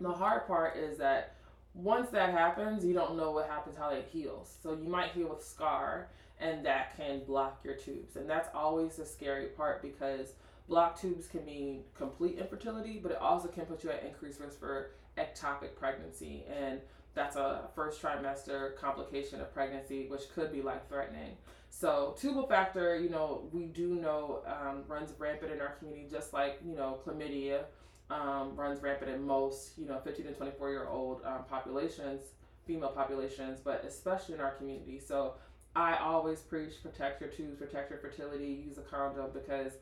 The 0.00 0.10
hard 0.10 0.46
part 0.46 0.76
is 0.76 0.98
that 0.98 1.36
once 1.74 2.10
that 2.10 2.30
happens, 2.30 2.84
you 2.84 2.94
don't 2.94 3.16
know 3.16 3.32
what 3.32 3.48
happens, 3.48 3.76
how 3.76 3.90
it 3.90 4.08
heals. 4.10 4.56
So 4.62 4.72
you 4.72 4.88
might 4.88 5.10
heal 5.10 5.28
with 5.28 5.44
scar, 5.44 6.08
and 6.40 6.64
that 6.64 6.96
can 6.96 7.24
block 7.24 7.60
your 7.64 7.74
tubes. 7.74 8.16
And 8.16 8.28
that's 8.28 8.48
always 8.54 8.96
the 8.96 9.04
scary 9.04 9.46
part 9.46 9.82
because 9.82 10.34
blocked 10.68 11.00
tubes 11.00 11.26
can 11.26 11.44
mean 11.44 11.82
complete 11.96 12.38
infertility, 12.38 12.98
but 13.02 13.12
it 13.12 13.18
also 13.18 13.48
can 13.48 13.66
put 13.66 13.84
you 13.84 13.90
at 13.90 14.04
increased 14.04 14.40
risk 14.40 14.58
for 14.58 14.90
ectopic 15.18 15.76
pregnancy. 15.76 16.44
And 16.48 16.80
that's 17.14 17.36
a 17.36 17.68
first 17.74 18.02
trimester 18.02 18.76
complication 18.76 19.40
of 19.40 19.52
pregnancy, 19.52 20.06
which 20.08 20.32
could 20.34 20.52
be 20.52 20.62
life 20.62 20.82
threatening. 20.88 21.36
So, 21.76 22.14
tubal 22.16 22.46
factor, 22.46 22.94
you 22.94 23.10
know, 23.10 23.48
we 23.52 23.64
do 23.64 23.96
know 23.96 24.42
um, 24.46 24.84
runs 24.86 25.12
rampant 25.18 25.50
in 25.50 25.60
our 25.60 25.72
community, 25.72 26.06
just 26.08 26.32
like, 26.32 26.60
you 26.64 26.76
know, 26.76 27.00
chlamydia 27.04 27.64
um, 28.10 28.54
runs 28.54 28.80
rampant 28.80 29.10
in 29.10 29.26
most, 29.26 29.76
you 29.76 29.84
know, 29.84 29.98
15 30.04 30.26
to 30.26 30.32
24 30.34 30.70
year 30.70 30.86
old 30.86 31.22
um, 31.24 31.42
populations, 31.50 32.22
female 32.64 32.90
populations, 32.90 33.58
but 33.58 33.84
especially 33.84 34.36
in 34.36 34.40
our 34.40 34.52
community. 34.52 35.00
So 35.00 35.34
I 35.74 35.96
always 35.96 36.42
preach 36.42 36.80
protect 36.80 37.20
your 37.20 37.30
tubes, 37.30 37.58
protect 37.58 37.90
your 37.90 37.98
fertility, 37.98 38.62
use 38.64 38.78
a 38.78 38.82
condom 38.82 39.30
because 39.34 39.72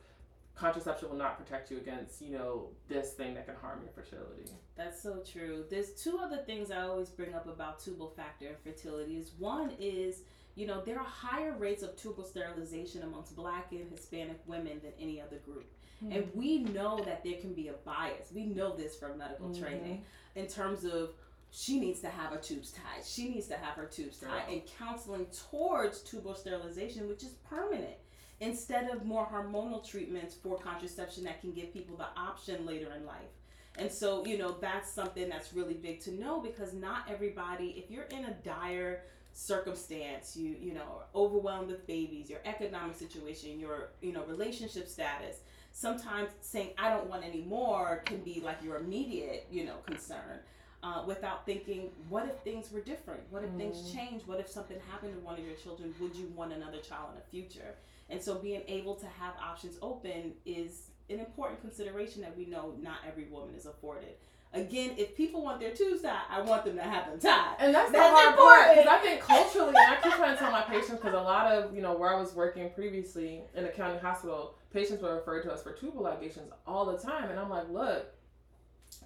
contraception 0.54 1.10
will 1.10 1.18
not 1.18 1.36
protect 1.36 1.70
you 1.70 1.76
against, 1.76 2.22
you 2.22 2.30
know, 2.30 2.68
this 2.88 3.10
thing 3.12 3.34
that 3.34 3.44
can 3.44 3.56
harm 3.56 3.80
your 3.82 3.92
fertility. 3.92 4.50
That's 4.78 5.02
so 5.02 5.22
true. 5.30 5.66
There's 5.68 5.90
two 5.90 6.18
other 6.18 6.38
things 6.38 6.70
I 6.70 6.80
always 6.84 7.10
bring 7.10 7.34
up 7.34 7.46
about 7.46 7.80
tubal 7.80 8.14
factor 8.16 8.46
and 8.46 8.56
fertility. 8.64 9.18
Is 9.18 9.32
one 9.38 9.72
is 9.78 10.22
you 10.54 10.66
know 10.66 10.82
there 10.84 10.98
are 10.98 11.04
higher 11.06 11.52
rates 11.58 11.82
of 11.82 11.96
tubal 11.96 12.24
sterilization 12.24 13.02
amongst 13.02 13.34
Black 13.36 13.72
and 13.72 13.90
Hispanic 13.90 14.40
women 14.46 14.80
than 14.82 14.92
any 15.00 15.20
other 15.20 15.36
group, 15.38 15.70
and 16.10 16.28
we 16.34 16.58
know 16.58 17.00
that 17.04 17.22
there 17.24 17.38
can 17.40 17.52
be 17.54 17.68
a 17.68 17.74
bias. 17.84 18.32
We 18.34 18.46
know 18.46 18.76
this 18.76 18.96
from 18.96 19.18
medical 19.18 19.48
Mhm. 19.50 19.60
training 19.60 20.04
in 20.34 20.46
terms 20.46 20.84
of 20.84 21.14
she 21.50 21.78
needs 21.78 22.00
to 22.00 22.08
have 22.08 22.32
her 22.32 22.38
tubes 22.38 22.72
tied. 22.72 23.04
She 23.04 23.28
needs 23.28 23.46
to 23.48 23.56
have 23.56 23.74
her 23.76 23.86
tubes 23.86 24.18
tied, 24.18 24.48
and 24.48 24.62
counseling 24.78 25.26
towards 25.26 26.00
tubal 26.00 26.34
sterilization, 26.34 27.08
which 27.08 27.22
is 27.22 27.34
permanent 27.48 27.96
instead 28.40 28.90
of 28.90 29.04
more 29.04 29.26
hormonal 29.26 29.84
treatments 29.86 30.34
for 30.34 30.58
contraception 30.58 31.22
that 31.24 31.40
can 31.40 31.52
give 31.52 31.72
people 31.72 31.96
the 31.96 32.08
option 32.16 32.66
later 32.66 32.92
in 32.94 33.04
life. 33.06 33.30
And 33.78 33.90
so, 33.90 34.24
you 34.26 34.36
know, 34.36 34.52
that's 34.52 34.92
something 34.92 35.28
that's 35.28 35.52
really 35.54 35.74
big 35.74 36.00
to 36.00 36.10
know 36.12 36.40
because 36.40 36.72
not 36.74 37.08
everybody, 37.08 37.70
if 37.78 37.90
you're 37.90 38.04
in 38.04 38.24
a 38.24 38.34
dire 38.42 39.04
circumstance, 39.32 40.36
you, 40.36 40.56
you 40.60 40.74
know, 40.74 41.02
overwhelmed 41.14 41.68
with 41.68 41.86
babies, 41.86 42.28
your 42.30 42.40
economic 42.44 42.96
situation, 42.96 43.58
your, 43.58 43.90
you 44.00 44.12
know, 44.12 44.24
relationship 44.24 44.88
status, 44.88 45.38
sometimes 45.72 46.30
saying, 46.40 46.70
I 46.78 46.90
don't 46.90 47.08
want 47.08 47.24
any 47.24 47.42
more 47.42 48.02
can 48.06 48.18
be 48.18 48.40
like 48.44 48.62
your 48.62 48.76
immediate, 48.76 49.46
you 49.50 49.64
know, 49.64 49.76
concern. 49.86 50.40
Uh, 50.84 51.04
without 51.06 51.46
thinking, 51.46 51.90
what 52.08 52.26
if 52.26 52.34
things 52.42 52.72
were 52.72 52.80
different? 52.80 53.20
What 53.30 53.44
if 53.44 53.50
things 53.52 53.76
Mm. 53.76 53.94
changed? 53.94 54.26
What 54.26 54.40
if 54.40 54.48
something 54.48 54.80
happened 54.90 55.14
to 55.14 55.20
one 55.20 55.38
of 55.38 55.46
your 55.46 55.54
children? 55.54 55.94
Would 56.00 56.16
you 56.16 56.26
want 56.34 56.52
another 56.52 56.78
child 56.78 57.10
in 57.10 57.20
the 57.20 57.26
future? 57.30 57.76
And 58.10 58.20
so 58.20 58.34
being 58.34 58.62
able 58.66 58.96
to 58.96 59.06
have 59.06 59.34
options 59.40 59.78
open 59.80 60.34
is 60.44 60.90
an 61.08 61.20
important 61.20 61.60
consideration 61.60 62.20
that 62.22 62.36
we 62.36 62.46
know 62.46 62.74
not 62.80 62.96
every 63.06 63.24
woman 63.26 63.54
is 63.54 63.66
afforded. 63.66 64.16
Again, 64.54 64.90
if 64.98 65.16
people 65.16 65.42
want 65.42 65.60
their 65.60 65.70
tubes 65.72 66.02
tied, 66.02 66.20
I 66.28 66.42
want 66.42 66.64
them 66.66 66.76
to 66.76 66.82
have 66.82 67.06
them 67.06 67.18
tied. 67.18 67.56
And 67.58 67.74
that's, 67.74 67.90
That's 67.90 68.06
the 68.10 68.14
hard 68.16 68.36
part 68.36 68.76
because 68.76 68.86
I 68.86 68.98
think 68.98 69.20
culturally, 69.22 69.68
and 69.68 69.76
I 69.78 69.96
keep 70.02 70.12
trying 70.12 70.34
to 70.34 70.38
tell 70.38 70.52
my 70.52 70.60
patients 70.62 70.96
because 71.00 71.14
a 71.14 71.20
lot 71.22 71.50
of 71.50 71.74
you 71.74 71.80
know 71.80 71.94
where 71.96 72.14
I 72.14 72.20
was 72.20 72.34
working 72.34 72.68
previously 72.70 73.42
in 73.54 73.64
a 73.64 73.68
county 73.70 73.98
hospital, 73.98 74.56
patients 74.70 75.02
were 75.02 75.14
referred 75.14 75.42
to 75.44 75.52
us 75.52 75.62
for 75.62 75.72
tubal 75.72 76.02
ligations 76.02 76.50
all 76.66 76.84
the 76.84 76.98
time, 76.98 77.30
and 77.30 77.40
I'm 77.40 77.48
like, 77.48 77.70
look, 77.70 78.12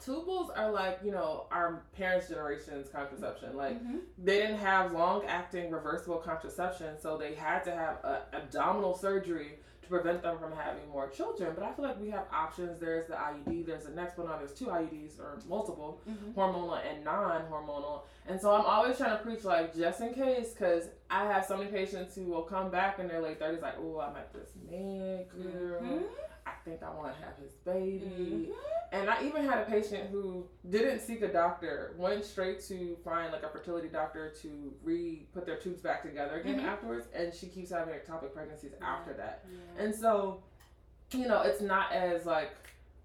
tubals 0.04 0.50
are 0.56 0.70
like 0.72 0.98
you 1.04 1.12
know 1.12 1.46
our 1.52 1.84
parents' 1.96 2.28
generation's 2.28 2.88
contraception. 2.88 3.56
Like 3.56 3.80
Mhm. 3.82 4.00
they 4.18 4.38
didn't 4.38 4.58
have 4.58 4.92
long-acting 4.92 5.70
reversible 5.70 6.18
contraception, 6.18 6.98
so 6.98 7.16
they 7.16 7.34
had 7.34 7.62
to 7.64 7.70
have 7.70 8.04
a 8.04 8.22
abdominal 8.32 8.96
surgery 8.96 9.60
to 9.86 9.90
prevent 9.90 10.22
them 10.22 10.38
from 10.38 10.52
having 10.52 10.88
more 10.90 11.08
children. 11.08 11.52
But 11.54 11.64
I 11.64 11.72
feel 11.72 11.84
like 11.84 12.00
we 12.00 12.10
have 12.10 12.24
options. 12.32 12.80
There's 12.80 13.06
the 13.06 13.14
IUD. 13.14 13.66
There's 13.66 13.84
the 13.84 13.90
next 13.92 14.16
Nexplanon. 14.16 14.38
There's 14.38 14.52
two 14.54 14.66
IUDs 14.66 15.18
or 15.20 15.38
multiple 15.48 16.00
Mhm. 16.08 16.34
hormonal 16.34 16.78
and 16.84 17.04
non-hormonal. 17.04 18.02
And 18.28 18.40
so 18.40 18.52
I'm 18.54 18.64
always 18.64 18.96
trying 18.96 19.16
to 19.16 19.22
preach 19.22 19.44
like 19.44 19.74
just 19.74 20.00
in 20.00 20.12
case, 20.14 20.52
because 20.52 20.88
I 21.10 21.24
have 21.26 21.44
so 21.44 21.56
many 21.56 21.70
patients 21.70 22.14
who 22.14 22.24
will 22.24 22.42
come 22.42 22.70
back 22.70 22.98
in 22.98 23.08
their 23.08 23.20
late 23.20 23.38
thirties 23.38 23.62
like, 23.62 23.74
oh, 23.78 24.00
I 24.00 24.12
met 24.12 24.32
this 24.32 24.50
man, 24.68 25.24
girl. 25.24 25.80
Mhm. 25.80 26.02
I 26.66 26.70
think 26.70 26.82
I 26.82 26.90
want 26.90 27.16
to 27.16 27.24
have 27.24 27.36
his 27.40 27.52
baby. 27.64 28.50
Mhm. 28.50 28.54
And 28.92 29.08
I 29.10 29.22
even 29.24 29.44
had 29.44 29.58
a 29.58 29.64
patient 29.70 30.10
who 30.10 30.48
didn't 30.68 31.00
seek 31.00 31.22
a 31.22 31.28
doctor, 31.32 31.94
went 31.96 32.24
straight 32.24 32.60
to 32.64 32.96
find 33.04 33.32
like 33.32 33.42
a 33.44 33.48
fertility 33.48 33.88
doctor 33.88 34.30
to 34.42 34.74
re 34.82 35.26
put 35.32 35.46
their 35.46 35.56
tubes 35.58 35.80
back 35.80 36.02
together 36.02 36.36
again 36.40 36.60
Mhm. 36.60 36.64
afterwards, 36.64 37.06
and 37.14 37.32
she 37.32 37.48
keeps 37.48 37.70
having 37.70 37.94
ectopic 37.94 38.32
pregnancies 38.32 38.72
after 38.82 39.12
that. 39.14 39.44
Yeah. 39.50 39.84
And 39.84 39.94
so, 39.94 40.42
you 41.12 41.26
know, 41.28 41.42
it's 41.42 41.60
not 41.60 41.92
as 41.92 42.26
like, 42.26 42.50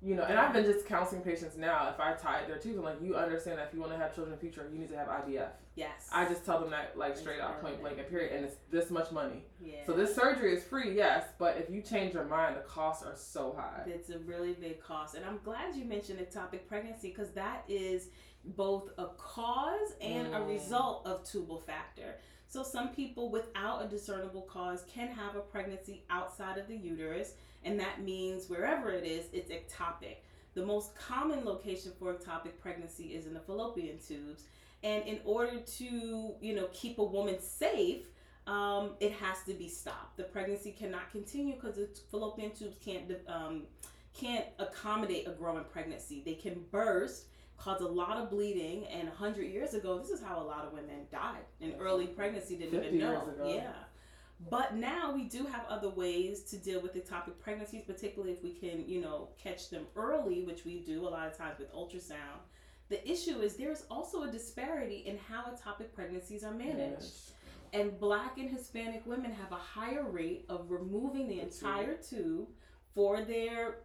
you 0.04 0.16
know, 0.16 0.24
and 0.24 0.40
I've 0.40 0.52
been 0.52 0.66
just 0.66 0.86
counseling 0.88 1.22
patients 1.22 1.58
now. 1.58 1.90
If 1.94 2.00
I 2.00 2.14
tie 2.14 2.42
their 2.48 2.58
tubes, 2.58 2.78
I'm 2.80 2.84
like, 2.84 3.02
you 3.02 3.16
understand 3.16 3.60
that 3.60 3.68
if 3.68 3.74
you 3.74 3.80
want 3.82 3.92
to 3.92 3.98
have 4.00 4.16
children 4.16 4.34
in 4.34 4.40
the 4.40 4.42
future, 4.42 4.68
you 4.72 4.80
need 4.80 4.90
to 4.90 4.98
have 4.98 5.08
IVF. 5.08 5.50
Yes. 5.76 6.10
I 6.12 6.26
just 6.26 6.44
tell 6.44 6.60
them 6.60 6.72
that 6.72 6.98
like 6.98 7.16
straight 7.16 7.40
out, 7.40 7.62
point 7.62 7.80
blank, 7.80 7.98
and 8.00 8.08
period. 8.10 8.34
And 8.36 8.46
it's 8.46 8.56
this 8.72 8.90
much 8.90 9.12
money. 9.12 9.44
yeah. 9.64 9.86
So 9.86 9.94
this 9.94 10.16
surgery 10.16 10.56
is 10.56 10.64
free, 10.64 10.96
yes, 10.96 11.26
but 11.38 11.58
if 11.58 11.70
you 11.70 11.82
change 11.82 12.14
your 12.16 12.26
mind, 12.26 12.56
the 12.58 12.62
costs 12.62 13.06
are 13.06 13.16
so 13.16 13.54
high. 13.58 13.84
It's 13.86 14.10
a 14.10 14.18
really 14.20 14.54
big 14.54 14.82
cost. 14.82 15.16
And 15.16 15.24
I'm 15.24 15.40
glad 15.44 15.76
you 15.76 15.86
mentioned 15.86 16.20
ectopic 16.20 16.68
pregnancy 16.68 17.10
because 17.10 17.30
that 17.32 17.64
is 17.68 18.08
both 18.44 18.90
a 18.98 19.06
cause 19.18 19.94
and 20.02 20.34
a 20.34 20.40
Mm. 20.40 20.48
result 20.50 21.06
of 21.06 21.24
tubal 21.24 21.60
factor. 21.60 22.16
So 22.48 22.64
some 22.64 22.90
people 22.90 23.30
without 23.30 23.86
a 23.86 23.88
discernible 23.88 24.42
cause 24.42 24.84
can 24.92 25.08
have 25.10 25.36
a 25.36 25.42
pregnancy 25.42 26.04
outside 26.10 26.58
of 26.58 26.68
the 26.68 26.76
uterus, 26.76 27.36
and 27.64 27.80
that 27.80 28.04
means 28.04 28.50
wherever 28.50 28.92
it 28.92 29.06
is, 29.06 29.26
it's 29.34 29.52
ectopic. 29.52 30.18
The 30.54 30.66
most 30.66 30.96
common 30.96 31.46
location 31.46 31.92
for 31.98 32.14
ectopic 32.14 32.60
pregnancy 32.60 33.14
is 33.16 33.26
in 33.26 33.34
the 33.34 33.40
fallopian 33.40 33.98
tubes. 34.06 34.44
And 34.84 35.06
in 35.06 35.20
order 35.24 35.60
to, 35.60 36.34
you 36.42 36.56
know, 36.56 36.68
keep 36.74 36.98
a 36.98 37.04
woman 37.04 37.40
safe, 37.40 38.06
um, 38.48 38.92
it 39.00 39.12
has 39.14 39.44
to 39.46 39.54
be 39.54 39.68
stopped. 39.68 40.18
The 40.18 40.24
pregnancy 40.24 40.72
cannot 40.72 41.12
continue 41.12 41.54
because 41.54 41.76
the 41.76 41.88
fallopian 42.10 42.52
tubes 42.52 42.78
can't 42.84 43.12
um, 43.28 43.64
can't 44.14 44.46
accommodate 44.60 45.28
a 45.28 45.32
growing 45.32 45.64
pregnancy. 45.66 46.22
They 46.26 46.34
can 46.34 46.66
burst, 46.72 47.26
cause 47.58 47.82
a 47.82 47.88
lot 47.88 48.18
of 48.18 48.30
bleeding, 48.30 48.88
and 48.88 49.08
hundred 49.08 49.46
years 49.46 49.74
ago, 49.74 50.00
this 50.00 50.10
is 50.10 50.22
how 50.22 50.42
a 50.42 50.44
lot 50.44 50.66
of 50.66 50.74
women 50.74 51.08
died 51.12 51.46
in 51.62 51.74
early 51.80 52.08
pregnancy. 52.08 52.56
Didn't 52.56 52.72
50 52.72 52.88
even 52.88 53.00
know. 53.00 53.12
years 53.12 53.28
ago. 53.36 53.54
Yeah. 53.54 53.72
But 54.50 54.76
now 54.76 55.12
we 55.14 55.24
do 55.26 55.46
have 55.46 55.66
other 55.70 55.90
ways 55.90 56.44
to 56.44 56.58
deal 56.58 56.82
with 56.82 56.96
ectopic 56.96 57.40
pregnancies, 57.40 57.84
particularly 57.86 58.34
if 58.34 58.44
we 58.44 58.52
can, 58.54 58.88
you 58.88 59.02
know, 59.02 59.30
catch 59.42 59.70
them 59.70 59.86
early, 59.96 60.44
which 60.44 60.66
we 60.66 60.80
do 60.80 61.08
a 61.08 61.10
lot 61.10 61.28
of 61.28 61.38
times 61.38 61.60
with 61.60 61.74
ultrasound. 61.74 62.42
The 62.90 63.10
issue 63.10 63.40
is 63.40 63.56
there's 63.56 63.86
also 63.90 64.24
a 64.24 64.32
disparity 64.32 65.04
in 65.06 65.18
how 65.18 65.44
ectopic 65.44 65.94
pregnancies 65.94 66.44
are 66.44 66.54
managed. 66.54 67.32
And 67.74 67.98
black 68.00 68.38
and 68.38 68.50
Hispanic 68.50 69.06
women 69.06 69.32
have 69.32 69.52
a 69.54 69.56
higher 69.56 70.04
rate 70.04 70.46
of 70.50 70.70
removing 70.70 71.30
the 71.30 71.40
entire 71.40 71.96
tube 71.96 72.50
for 72.94 73.22
their 73.22 73.78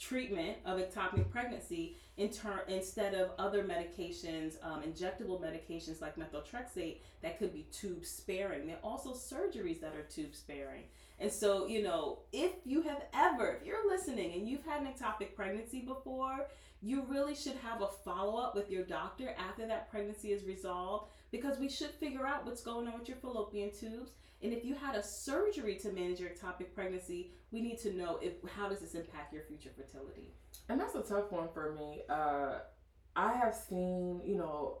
treatment 0.00 0.56
of 0.64 0.78
ectopic 0.78 1.30
pregnancy 1.30 1.96
in 2.16 2.30
turn 2.30 2.60
instead 2.68 3.14
of 3.14 3.30
other 3.38 3.62
medications, 3.62 4.54
um, 4.64 4.82
injectable 4.82 5.40
medications 5.40 6.00
like 6.00 6.16
methotrexate 6.16 6.96
that 7.22 7.38
could 7.38 7.52
be 7.52 7.66
tube 7.70 8.04
sparing. 8.04 8.66
There 8.66 8.76
are 8.76 8.90
also 8.90 9.12
surgeries 9.12 9.80
that 9.80 9.94
are 9.94 10.02
tube 10.02 10.34
sparing. 10.34 10.84
And 11.18 11.30
so, 11.30 11.66
you 11.66 11.82
know, 11.82 12.20
if 12.32 12.52
you 12.64 12.80
have 12.82 13.02
ever, 13.14 13.58
if 13.60 13.66
you're 13.66 13.88
listening 13.88 14.32
and 14.32 14.48
you've 14.48 14.64
had 14.64 14.80
an 14.80 14.88
ectopic 14.88 15.34
pregnancy 15.36 15.80
before, 15.80 16.46
you 16.82 17.04
really 17.08 17.34
should 17.34 17.56
have 17.56 17.82
a 17.82 17.88
follow 18.04 18.40
up 18.40 18.54
with 18.54 18.70
your 18.70 18.84
doctor 18.84 19.34
after 19.38 19.66
that 19.66 19.90
pregnancy 19.90 20.32
is 20.32 20.44
resolved 20.44 21.10
because 21.30 21.58
we 21.58 21.68
should 21.68 21.90
figure 21.90 22.26
out 22.26 22.44
what's 22.44 22.62
going 22.62 22.88
on 22.88 22.98
with 22.98 23.08
your 23.08 23.18
fallopian 23.18 23.70
tubes. 23.70 24.12
And 24.42 24.52
if 24.52 24.64
you 24.64 24.74
had 24.74 24.94
a 24.94 25.02
surgery 25.02 25.76
to 25.76 25.92
manage 25.92 26.18
your 26.18 26.30
ectopic 26.30 26.74
pregnancy, 26.74 27.32
we 27.52 27.60
need 27.60 27.78
to 27.80 27.92
know 27.92 28.18
if 28.22 28.32
how 28.56 28.68
does 28.68 28.80
this 28.80 28.94
impact 28.94 29.32
your 29.32 29.42
future 29.42 29.70
fertility. 29.76 30.32
And 30.68 30.80
that's 30.80 30.94
a 30.94 31.02
tough 31.02 31.30
one 31.30 31.48
for 31.52 31.74
me. 31.74 32.02
Uh, 32.08 32.60
I 33.16 33.34
have 33.34 33.54
seen, 33.54 34.22
you 34.24 34.36
know, 34.36 34.78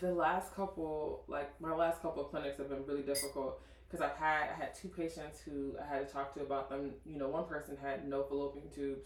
the 0.00 0.12
last 0.12 0.54
couple, 0.54 1.24
like 1.28 1.60
my 1.60 1.74
last 1.74 2.00
couple 2.00 2.24
of 2.24 2.30
clinics 2.30 2.58
have 2.58 2.68
been 2.68 2.86
really 2.86 3.02
difficult 3.02 3.60
because 3.86 4.04
I've 4.04 4.16
had 4.16 4.48
I 4.50 4.54
had 4.56 4.74
two 4.74 4.88
patients 4.88 5.40
who 5.40 5.74
I 5.78 5.94
had 5.94 6.06
to 6.06 6.12
talk 6.12 6.32
to 6.34 6.40
about 6.40 6.70
them. 6.70 6.92
You 7.04 7.18
know, 7.18 7.28
one 7.28 7.44
person 7.44 7.76
had 7.80 8.08
no 8.08 8.22
fallopian 8.22 8.70
tubes 8.70 9.04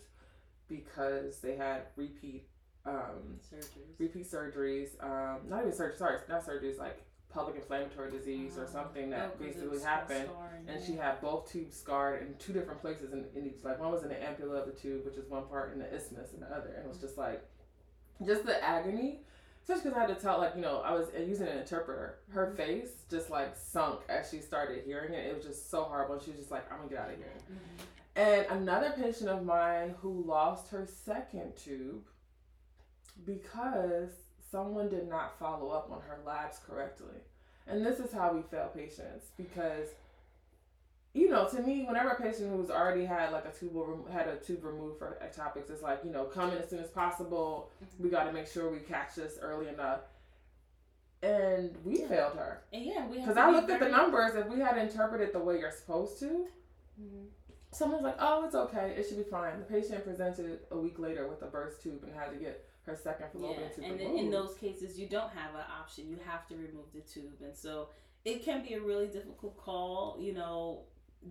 because 0.68 1.40
they 1.40 1.56
had 1.56 1.86
repeat 1.96 2.48
um, 2.86 3.38
surgeries. 3.52 3.98
repeat 3.98 4.30
surgeries. 4.30 5.02
Um, 5.02 5.48
not 5.48 5.60
even 5.62 5.72
surgery. 5.72 5.96
Sorry, 5.96 6.18
not 6.28 6.44
surgeries. 6.46 6.78
Like 6.78 7.02
pelvic 7.32 7.56
inflammatory 7.56 8.10
disease 8.10 8.56
or 8.56 8.64
Oh. 8.64 8.66
something 8.72 9.12
Oh, 9.12 9.16
that 9.16 9.38
basically 9.38 9.80
happened. 9.80 10.28
scarring, 10.30 10.68
And 10.68 10.82
she 10.84 10.94
had 10.94 11.20
both 11.20 11.50
tubes 11.50 11.76
scarred 11.76 12.22
in 12.22 12.34
two 12.38 12.52
different 12.52 12.80
places 12.80 13.12
in, 13.12 13.26
in 13.34 13.46
each. 13.46 13.62
Like 13.64 13.78
one 13.80 13.90
was 13.90 14.02
in 14.04 14.08
the 14.08 14.14
ampulla 14.14 14.60
of 14.60 14.66
the 14.66 14.72
tube, 14.72 15.04
which 15.04 15.16
is 15.16 15.28
one 15.28 15.44
part, 15.46 15.72
and 15.72 15.80
the 15.80 15.92
isthmus 15.94 16.32
in 16.32 16.40
the 16.40 16.46
other. 16.46 16.68
And 16.76 16.84
it 16.84 16.88
was 16.88 16.98
just 16.98 17.18
like, 17.18 17.44
just 18.24 18.46
the 18.46 18.62
agony. 18.64 19.20
Especially 19.62 19.90
because 19.90 19.96
I 19.98 20.06
had 20.06 20.16
to 20.16 20.22
tell, 20.22 20.38
like, 20.38 20.54
you 20.54 20.62
know, 20.62 20.80
I 20.80 20.92
was 20.94 21.08
using 21.18 21.48
an 21.48 21.58
interpreter. 21.58 22.20
Her 22.30 22.52
Mhm. 22.52 22.56
face 22.56 23.02
just 23.10 23.30
like 23.30 23.56
sunk 23.56 24.00
as 24.08 24.30
she 24.30 24.38
started 24.40 24.84
hearing 24.84 25.12
it. 25.12 25.26
It 25.26 25.34
was 25.34 25.44
just 25.44 25.68
so 25.70 25.82
horrible. 25.82 26.14
And 26.14 26.22
she 26.22 26.30
was 26.30 26.38
just 26.38 26.52
like, 26.52 26.70
I'm 26.70 26.78
gonna 26.78 26.88
get 26.90 26.98
out 27.00 27.10
of 27.10 27.16
here. 27.16 27.32
Mhm. 27.50 27.84
And 28.14 28.46
another 28.62 28.92
patient 28.92 29.28
of 29.28 29.44
mine 29.44 29.90
who 30.00 30.22
lost 30.22 30.68
her 30.68 30.86
second 30.86 31.56
tube 31.56 32.04
because 33.24 34.10
someone 34.50 34.88
did 34.88 35.08
not 35.08 35.38
follow 35.38 35.70
up 35.70 35.90
on 35.90 36.00
her 36.02 36.18
labs 36.26 36.58
correctly. 36.66 37.16
And 37.66 37.84
this 37.84 37.98
is 37.98 38.12
how 38.12 38.32
we 38.32 38.42
fail 38.42 38.70
patients 38.74 39.30
because, 39.36 39.88
you 41.14 41.28
know, 41.28 41.48
to 41.48 41.60
me, 41.62 41.84
whenever 41.84 42.10
a 42.10 42.20
patient 42.20 42.50
who's 42.54 42.70
already 42.70 43.04
had 43.04 43.32
like 43.32 43.44
a 43.44 43.50
tube 43.50 43.72
rem- 43.74 44.04
had 44.12 44.28
a 44.28 44.36
tube 44.36 44.62
removed 44.64 44.98
for 44.98 45.18
ectopics, 45.22 45.70
it's 45.70 45.82
like 45.82 46.00
you 46.04 46.12
know, 46.12 46.24
come 46.24 46.50
in 46.52 46.58
as 46.58 46.70
soon 46.70 46.78
as 46.78 46.90
possible. 46.90 47.70
We 47.98 48.08
got 48.08 48.24
to 48.24 48.32
make 48.32 48.46
sure 48.46 48.70
we 48.70 48.78
catch 48.78 49.16
this 49.16 49.38
early 49.40 49.68
enough. 49.68 50.00
And 51.22 51.74
we 51.84 52.00
Yeah. 52.02 52.08
failed 52.08 52.34
her 52.36 52.62
And 52.72 52.84
yeah, 52.84 53.06
we 53.08 53.18
because 53.18 53.36
I 53.36 53.50
looked 53.50 53.70
at 53.70 53.80
the 53.80 53.88
numbers. 53.88 54.34
If 54.36 54.46
we 54.48 54.60
had 54.60 54.76
interpreted 54.78 55.32
the 55.32 55.38
way 55.40 55.58
you're 55.58 55.72
supposed 55.72 56.18
to, 56.20 56.46
Mhm. 57.00 57.26
Someone's 57.72 58.04
like, 58.04 58.16
oh, 58.20 58.44
it's 58.46 58.54
okay. 58.54 58.94
It 58.96 59.06
should 59.06 59.18
be 59.18 59.24
fine. 59.24 59.58
The 59.58 59.64
patient 59.66 60.02
presented 60.04 60.60
a 60.70 60.78
week 60.78 60.98
later 60.98 61.26
with 61.28 61.42
a 61.42 61.46
burst 61.46 61.82
tube 61.82 62.04
and 62.04 62.14
had 62.14 62.30
to 62.30 62.36
get 62.36 62.65
her 62.86 62.96
second 62.96 63.26
fallopian 63.32 63.62
Yeah, 63.68 63.74
tube 63.74 63.84
and 63.84 63.98
removed. 64.00 64.18
in, 64.18 64.24
in 64.26 64.30
those 64.30 64.54
cases, 64.54 64.98
you 64.98 65.08
don't 65.08 65.30
have 65.30 65.54
an 65.54 65.64
option. 65.80 66.08
You 66.08 66.18
have 66.26 66.46
to 66.48 66.54
remove 66.54 66.86
the 66.94 67.00
tube, 67.00 67.40
and 67.42 67.56
so 67.56 67.88
it 68.24 68.44
can 68.44 68.62
be 68.62 68.74
a 68.74 68.80
really 68.80 69.06
difficult 69.08 69.56
call. 69.56 70.16
You 70.20 70.34
know, 70.34 70.82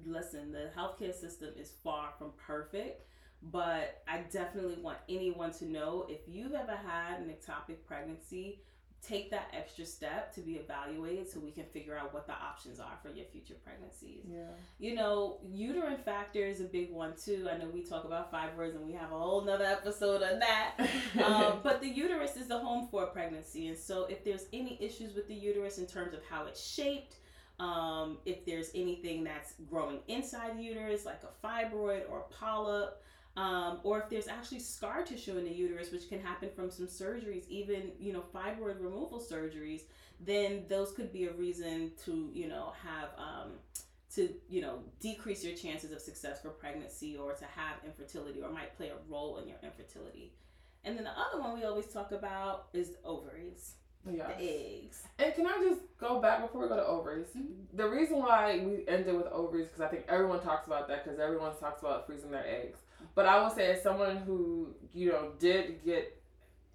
listen, 0.05 0.51
the 0.51 0.69
healthcare 0.77 1.13
system 1.13 1.49
is 1.57 1.73
far 1.83 2.09
from 2.17 2.31
perfect, 2.45 3.03
but 3.41 4.01
I 4.07 4.19
definitely 4.31 4.77
want 4.81 4.97
anyone 5.09 5.51
to 5.53 5.65
know 5.65 6.05
if 6.09 6.21
you've 6.27 6.53
ever 6.53 6.75
had 6.75 7.19
an 7.19 7.29
ectopic 7.29 7.77
pregnancy, 7.87 8.61
take 9.01 9.29
that 9.31 9.53
extra 9.53 9.85
step 9.85 10.33
to 10.33 10.41
be 10.41 10.53
evaluated 10.53 11.29
so 11.29 11.39
we 11.39 11.51
can 11.51 11.65
figure 11.65 11.97
out 11.97 12.13
what 12.13 12.25
the 12.25 12.33
options 12.33 12.79
are 12.79 12.97
for 13.01 13.09
your 13.09 13.25
future 13.25 13.53
pregnancies. 13.63 14.23
yeah. 14.27 14.45
You 14.79 14.95
know, 14.95 15.37
uterine 15.51 15.97
factor 15.97 16.39
is 16.39 16.59
a 16.59 16.65
big 16.65 16.91
one 16.91 17.13
too. 17.15 17.47
I 17.51 17.57
know 17.57 17.69
we 17.71 17.83
talk 17.83 18.05
about 18.05 18.31
fibroids 18.31 18.75
and 18.75 18.85
we 18.85 18.93
have 18.93 19.11
a 19.11 19.17
whole 19.17 19.43
nother 19.45 19.65
episode 19.65 20.23
on 20.23 20.39
that. 20.39 20.75
um, 21.23 21.59
but 21.63 21.81
the 21.81 21.87
uterus 21.87 22.35
is 22.35 22.47
the 22.47 22.57
home 22.57 22.87
for 22.89 23.05
pregnancy, 23.07 23.67
and 23.67 23.77
so 23.77 24.05
if 24.05 24.23
there's 24.23 24.45
any 24.53 24.77
issues 24.81 25.13
with 25.13 25.27
the 25.27 25.35
uterus 25.35 25.77
in 25.77 25.85
terms 25.85 26.13
of 26.13 26.21
how 26.29 26.45
it's 26.45 26.65
shaped, 26.65 27.15
um, 27.59 28.17
if 28.25 28.45
there's 28.45 28.71
anything 28.75 29.23
that's 29.23 29.53
growing 29.69 29.99
inside 30.07 30.57
the 30.57 30.63
uterus, 30.63 31.05
like 31.05 31.21
a 31.23 31.47
fibroid 31.47 32.01
or 32.09 32.19
a 32.19 32.33
polyp, 32.33 33.01
um, 33.37 33.79
or 33.83 33.99
if 33.99 34.09
there's 34.09 34.27
actually 34.27 34.59
scar 34.59 35.03
tissue 35.03 35.37
in 35.37 35.43
the 35.43 35.51
uterus, 35.51 35.91
which 35.91 36.07
can 36.07 36.21
happen 36.21 36.49
from 36.55 36.71
some 36.71 36.87
surgeries, 36.87 37.47
even 37.49 37.91
you 37.99 38.13
know 38.13 38.23
fibroid 38.33 38.79
removal 38.79 39.19
surgeries, 39.19 39.81
then 40.19 40.63
those 40.69 40.91
could 40.93 41.11
be 41.11 41.25
a 41.25 41.33
reason 41.33 41.91
to 42.05 42.29
you 42.33 42.47
know 42.47 42.73
have 42.83 43.09
um, 43.17 43.51
to 44.15 44.29
you 44.49 44.61
know 44.61 44.79
decrease 45.01 45.43
your 45.43 45.55
chances 45.55 45.91
of 45.91 45.99
success 45.99 46.41
for 46.41 46.49
pregnancy 46.49 47.17
or 47.17 47.33
to 47.33 47.45
have 47.45 47.75
infertility 47.85 48.41
or 48.41 48.49
might 48.49 48.75
play 48.77 48.89
a 48.89 49.11
role 49.11 49.37
in 49.37 49.47
your 49.47 49.57
infertility. 49.63 50.31
And 50.85 50.95
then 50.95 51.03
the 51.03 51.11
other 51.11 51.41
one 51.41 51.57
we 51.57 51.65
always 51.65 51.87
talk 51.87 52.11
about 52.11 52.67
is 52.71 52.91
ovaries, 53.03 53.73
yeah. 54.09 54.27
the 54.27 54.35
eggs. 54.39 55.01
And 55.17 55.33
can 55.33 55.47
I 55.47 55.57
just 55.67 55.81
go 55.97 56.21
back 56.21 56.41
before 56.41 56.61
we 56.61 56.67
go 56.67 56.75
to 56.75 56.85
ovaries? 56.85 57.27
Mhm. 57.35 57.65
The 57.73 57.89
reason 57.89 58.19
why 58.19 58.59
we 58.63 58.87
ended 58.87 59.15
with 59.17 59.25
ovaries 59.27 59.67
because 59.67 59.81
I 59.81 59.87
think 59.87 60.05
everyone 60.07 60.41
talks 60.41 60.67
about 60.67 60.87
that 60.87 61.03
because 61.03 61.19
everyone 61.19 61.57
talks 61.57 61.81
about 61.81 62.05
freezing 62.05 62.31
their 62.31 62.45
eggs. 62.45 62.79
But 63.13 63.25
I 63.25 63.41
will 63.41 63.49
say, 63.49 63.71
as 63.71 63.83
someone 63.83 64.17
who 64.17 64.73
you 64.93 65.11
know 65.11 65.31
did 65.39 65.83
get, 65.83 66.19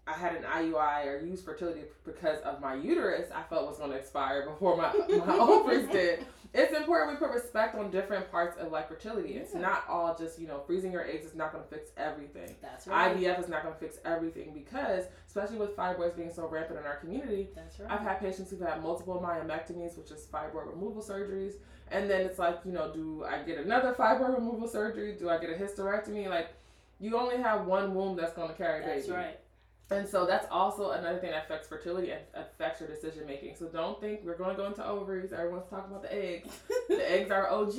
I 0.06 0.12
had 0.12 0.34
an 0.34 0.42
IUI 0.42 1.06
or 1.06 1.24
used 1.24 1.44
fertility 1.44 1.82
because 2.04 2.40
of 2.40 2.60
my 2.60 2.74
uterus, 2.74 3.30
I 3.34 3.42
felt 3.42 3.66
was 3.66 3.78
going 3.78 3.90
to 3.90 3.96
expire 3.96 4.48
before 4.48 4.76
my 4.76 4.92
my 5.26 5.38
ovaries 5.38 5.88
did. 5.88 6.26
It's 6.52 6.76
important 6.76 7.12
we 7.12 7.16
put 7.24 7.32
respect 7.32 7.76
on 7.76 7.90
different 7.92 8.28
parts 8.30 8.56
of 8.58 8.72
like 8.72 8.88
fertility. 8.88 9.34
It's 9.34 9.54
Yeah. 9.54 9.60
not 9.60 9.84
all 9.88 10.16
just 10.16 10.38
you 10.40 10.48
know 10.48 10.60
freezing 10.66 10.90
your 10.92 11.04
eggs 11.04 11.24
is 11.24 11.34
not 11.36 11.52
going 11.52 11.62
to 11.62 11.70
fix 11.70 11.90
everything. 11.96 12.56
That's 12.60 12.88
right. 12.88 13.16
IVF 13.16 13.38
is 13.38 13.48
not 13.48 13.62
going 13.62 13.74
to 13.74 13.80
fix 13.80 13.98
everything 14.04 14.52
because, 14.52 15.04
especially 15.28 15.58
with 15.58 15.76
fibroids 15.76 16.16
being 16.16 16.32
so 16.32 16.48
rampant 16.48 16.80
in 16.80 16.86
our 16.86 16.96
community, 16.96 17.50
That's 17.54 17.78
right. 17.78 17.90
I've 17.90 18.00
had 18.00 18.18
patients 18.18 18.50
who've 18.50 18.60
had 18.60 18.82
multiple 18.82 19.20
myomectomies, 19.24 19.96
which 19.96 20.10
is 20.10 20.26
fibroid 20.26 20.66
removal 20.66 21.02
surgeries, 21.02 21.54
and 21.92 22.10
then 22.10 22.22
it's 22.22 22.38
like, 22.40 22.58
you 22.64 22.72
know, 22.72 22.92
do 22.92 23.24
I 23.24 23.42
get 23.42 23.58
another 23.58 23.94
fibroid 23.94 24.34
removal 24.34 24.66
surgery? 24.66 25.16
Do 25.18 25.30
I 25.30 25.38
get 25.38 25.50
a 25.50 25.54
hysterectomy? 25.54 26.28
Like, 26.28 26.48
you 26.98 27.16
only 27.18 27.36
have 27.36 27.66
one 27.66 27.94
womb 27.94 28.16
that's 28.16 28.32
going 28.34 28.48
to 28.48 28.54
carry 28.54 28.82
a 28.82 28.86
That's 28.86 29.06
baby. 29.06 29.16
right. 29.16 29.38
And 29.90 30.08
so 30.08 30.24
that's 30.24 30.46
also 30.50 30.92
another 30.92 31.18
thing 31.18 31.32
that 31.32 31.44
affects 31.44 31.66
fertility 31.66 32.12
and 32.12 32.20
affects 32.34 32.80
your 32.80 32.88
decision 32.88 33.26
making. 33.26 33.56
So 33.56 33.66
don't 33.66 34.00
think 34.00 34.20
we're 34.24 34.36
going 34.36 34.50
to 34.50 34.56
go 34.56 34.66
into 34.66 34.86
ovaries. 34.86 35.32
Everyone's 35.32 35.68
talking 35.68 35.90
about 35.90 36.02
the 36.02 36.14
eggs. 36.14 36.48
The 36.88 37.10
eggs 37.10 37.30
are 37.30 37.48
OG, 37.48 37.76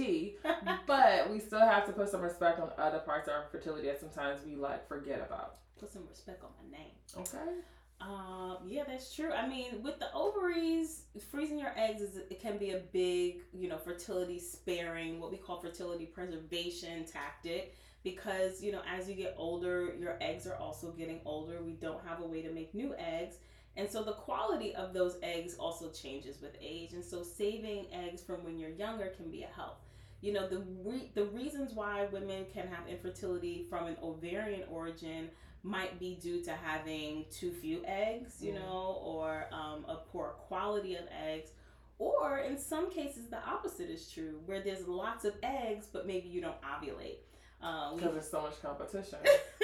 but 0.87 1.29
we 1.29 1.39
still 1.39 1.59
have 1.59 1.85
to 1.85 1.91
put 1.91 2.09
some 2.09 2.21
respect 2.21 2.59
on 2.59 2.71
other 2.77 2.99
parts 2.99 3.27
of 3.27 3.33
our 3.33 3.45
fertility 3.51 3.87
that 3.87 3.99
sometimes 3.99 4.45
we 4.45 4.55
like 4.55 4.87
forget 4.87 5.21
about. 5.25 5.57
Put 5.79 5.91
some 5.91 6.03
respect 6.09 6.43
on 6.43 6.49
my 6.57 6.77
name. 6.77 6.91
Okay. 7.17 7.59
Um, 7.99 8.57
yeah, 8.67 8.83
that's 8.87 9.13
true. 9.13 9.31
I 9.31 9.47
mean, 9.47 9.83
with 9.83 9.99
the 9.99 10.11
ovaries, 10.13 11.03
freezing 11.29 11.59
your 11.59 11.73
eggs 11.77 12.01
is 12.01 12.17
it 12.17 12.41
can 12.41 12.57
be 12.57 12.71
a 12.71 12.79
big, 12.93 13.41
you 13.53 13.67
know, 13.67 13.77
fertility 13.77 14.39
sparing, 14.39 15.19
what 15.19 15.29
we 15.29 15.37
call 15.37 15.59
fertility 15.59 16.05
preservation 16.05 17.05
tactic. 17.05 17.75
Because 18.03 18.63
you 18.63 18.71
know, 18.71 18.81
as 18.91 19.07
you 19.07 19.15
get 19.15 19.35
older, 19.37 19.93
your 19.99 20.17
eggs 20.21 20.47
are 20.47 20.55
also 20.55 20.91
getting 20.91 21.19
older. 21.25 21.61
We 21.63 21.73
don't 21.73 22.03
have 22.05 22.19
a 22.21 22.25
way 22.25 22.41
to 22.41 22.51
make 22.51 22.73
new 22.73 22.95
eggs, 22.97 23.35
and 23.77 23.89
so 23.89 24.03
the 24.03 24.13
quality 24.13 24.73
of 24.73 24.93
those 24.93 25.17
eggs 25.21 25.55
also 25.59 25.89
changes 25.91 26.41
with 26.41 26.55
age. 26.59 26.93
And 26.93 27.05
so, 27.05 27.21
saving 27.23 27.85
eggs 27.93 28.21
from 28.23 28.43
when 28.43 28.57
you're 28.57 28.71
younger 28.71 29.07
can 29.15 29.29
be 29.29 29.43
a 29.43 29.47
help. 29.55 29.81
You 30.21 30.33
know, 30.33 30.47
the 30.47 30.63
re- 30.83 31.11
the 31.13 31.25
reasons 31.25 31.73
why 31.73 32.05
women 32.11 32.45
can 32.53 32.67
have 32.67 32.87
infertility 32.87 33.65
from 33.69 33.85
an 33.87 33.97
ovarian 34.01 34.63
origin 34.69 35.29
might 35.63 35.99
be 35.99 36.15
due 36.15 36.43
to 36.43 36.51
having 36.53 37.25
too 37.31 37.51
few 37.51 37.83
eggs, 37.85 38.41
you 38.41 38.51
Mhm. 38.51 38.55
know, 38.61 38.99
or 39.03 39.47
um, 39.51 39.85
a 39.87 39.97
poor 40.11 40.29
quality 40.47 40.95
of 40.95 41.05
eggs. 41.11 41.51
Or 41.99 42.39
in 42.39 42.57
some 42.57 42.89
cases, 42.89 43.27
the 43.29 43.37
opposite 43.47 43.87
is 43.91 44.09
true, 44.11 44.41
where 44.47 44.61
there's 44.63 44.87
lots 44.87 45.23
of 45.23 45.35
eggs, 45.43 45.85
but 45.91 46.07
maybe 46.07 46.29
you 46.29 46.41
don't 46.41 46.59
ovulate. 46.63 47.19
Um, 47.61 47.95
because 47.95 48.13
there's 48.13 48.29
so 48.29 48.41
much 48.41 48.61
competition. 48.61 49.19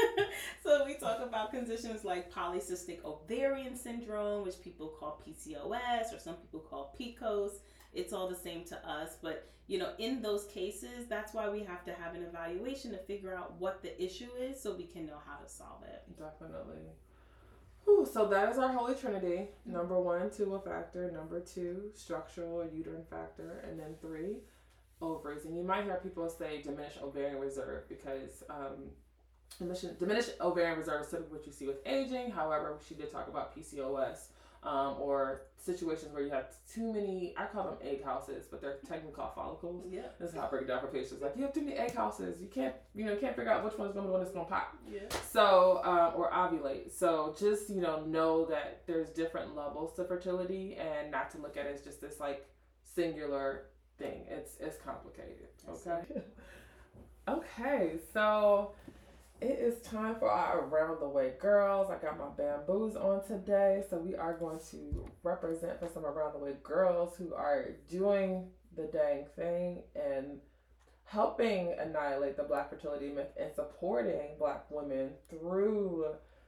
so 0.64 0.86
we 0.86 0.96
talk 0.96 1.20
about 1.22 1.52
conditions 1.52 2.04
like 2.04 2.32
polycystic 2.32 3.04
ovarian 3.04 3.76
syndrome, 3.76 4.46
which 4.46 4.62
people 4.62 4.90
call 5.00 5.22
PCOS 5.28 6.16
or 6.16 6.20
some 6.20 6.36
people 6.36 6.60
call 6.60 6.96
PCOS. 7.00 7.54
It's 7.94 8.14
all 8.14 8.28
the 8.28 8.36
same 8.36 8.64
to 8.66 8.88
us, 8.88 9.18
but 9.22 9.50
you 9.68 9.78
know, 9.78 9.92
in 9.98 10.22
those 10.22 10.46
cases, 10.46 11.08
that's 11.10 11.34
why 11.34 11.50
we 11.50 11.64
have 11.64 11.84
to 11.86 11.94
have 11.94 12.16
an 12.16 12.24
evaluation 12.24 12.92
to 12.92 12.98
figure 13.00 13.36
out 13.36 13.56
what 13.60 13.82
the 13.82 14.02
issue 14.02 14.30
is, 14.40 14.62
so 14.62 14.74
we 14.74 14.86
can 14.86 15.06
know 15.06 15.18
how 15.26 15.38
to 15.44 15.50
solve 15.50 15.84
it. 15.84 16.04
Definitely. 16.18 16.84
Whew, 17.84 18.08
so 18.12 18.28
that 18.28 18.50
is 18.50 18.58
our 18.58 18.72
holy 18.72 18.96
trinity. 18.96 19.48
Number 19.66 20.00
one, 20.00 20.30
tubal 20.30 20.60
factor. 20.60 21.12
Number 21.12 21.40
two, 21.40 21.84
structural 21.96 22.62
or 22.62 22.66
uterine 22.66 23.06
factor. 23.10 23.64
And 23.68 23.80
then 23.80 23.96
three, 24.02 24.38
ovaries. 25.02 25.46
And 25.46 25.56
you 25.56 25.64
might 25.64 25.84
hear 25.84 26.00
people 26.04 26.30
say 26.30 26.62
diminished 26.62 27.00
ovarian 27.02 27.40
reserve 27.40 27.88
because 27.90 28.44
um, 28.50 28.90
diminished, 29.60 30.00
diminished 30.00 30.32
ovarian 30.42 30.78
reserve 30.78 31.02
is 31.02 31.08
typically 31.10 31.38
what 31.38 31.46
you 31.46 31.52
see 31.52 31.68
with 31.68 31.86
aging. 31.86 32.32
However, 32.32 32.78
she 32.88 32.96
did 32.96 33.12
talk 33.12 33.28
about 33.28 33.56
PCOS 33.56 34.28
um, 34.64 34.96
or 35.00 35.44
situations 35.58 36.14
where 36.14 36.24
you 36.24 36.32
have 36.32 36.48
too 36.74 36.92
many, 36.94 37.34
I 37.38 37.46
call 37.46 37.64
them 37.66 37.78
egg 37.82 38.04
houses, 38.04 38.46
but 38.50 38.62
they're 38.62 38.78
technically 38.88 39.14
called 39.14 39.36
follicles. 39.36 39.86
Yeah. 39.90 40.02
This 40.20 40.30
is 40.30 40.36
how 40.36 40.48
I 40.48 40.50
break 40.50 40.64
it 40.64 40.68
down 40.68 40.82
for 40.82 40.88
patients. 40.88 41.22
Like, 41.22 41.36
you 41.36 41.44
have 41.44 41.54
too 41.54 41.62
many 41.62 41.76
egg 41.76 41.94
houses. 41.94 42.42
You 42.42 42.48
can't, 42.48 42.74
you 42.96 43.06
know, 43.06 43.14
you 43.14 43.20
can't 43.20 43.36
figure 43.36 43.52
out 43.52 43.64
which 43.64 43.78
one's 43.78 43.94
going 43.94 44.06
to 44.06 44.08
be 44.08 44.08
the 44.08 44.12
one 44.14 44.22
that's 44.22 44.34
going 44.34 44.46
to 44.46 44.52
pop. 44.52 44.76
Yeah. 44.92 45.02
So, 45.32 45.82
um, 45.84 46.14
or 46.16 46.32
ovulate. 46.32 46.92
So, 46.98 47.36
just 47.40 47.70
you 47.70 47.82
know, 47.82 48.04
know 48.06 48.46
that 48.46 48.84
there's 48.88 49.10
different 49.10 49.56
levels 49.56 49.96
to 49.96 50.06
fertility, 50.06 50.76
and 50.76 51.12
not 51.12 51.32
to 51.32 51.38
look 51.38 51.58
at 51.58 51.66
it 51.66 51.76
as 51.76 51.82
just 51.82 52.02
this 52.02 52.20
like 52.20 52.48
singular 52.96 53.66
thing. 53.98 54.24
It's 54.30 54.58
it's 54.60 54.78
complicated. 54.82 55.48
Okay. 55.70 56.02
okay. 57.28 57.92
So, 58.14 58.74
It 59.40 59.60
is 59.60 59.82
time 59.82 60.16
for 60.16 60.32
our 60.32 60.66
Around 60.66 61.00
the 61.00 61.08
Way 61.08 61.34
girls. 61.40 61.92
I 61.92 61.98
got 62.02 62.18
my 62.18 62.30
bamboos 62.36 62.96
on 62.96 63.24
today, 63.28 63.84
so 63.88 63.98
we 63.98 64.16
are 64.16 64.34
going 64.36 64.60
to 64.72 65.06
represent 65.22 65.80
for 65.80 65.88
some 65.88 66.06
Around 66.06 66.34
the 66.34 66.40
Way 66.40 66.54
girls 66.64 67.16
who 67.18 67.36
are 67.36 67.76
doing 67.88 68.50
the 68.76 68.86
dang 68.86 69.26
thing 69.36 69.84
and 69.96 70.40
helping 71.04 71.74
annihilate 71.80 72.36
the 72.36 72.44
black 72.44 72.70
fertility 72.70 73.10
myth 73.10 73.30
and 73.40 73.54
supporting 73.54 74.38
black 74.40 74.66
women 74.72 75.12
through 75.30 76.06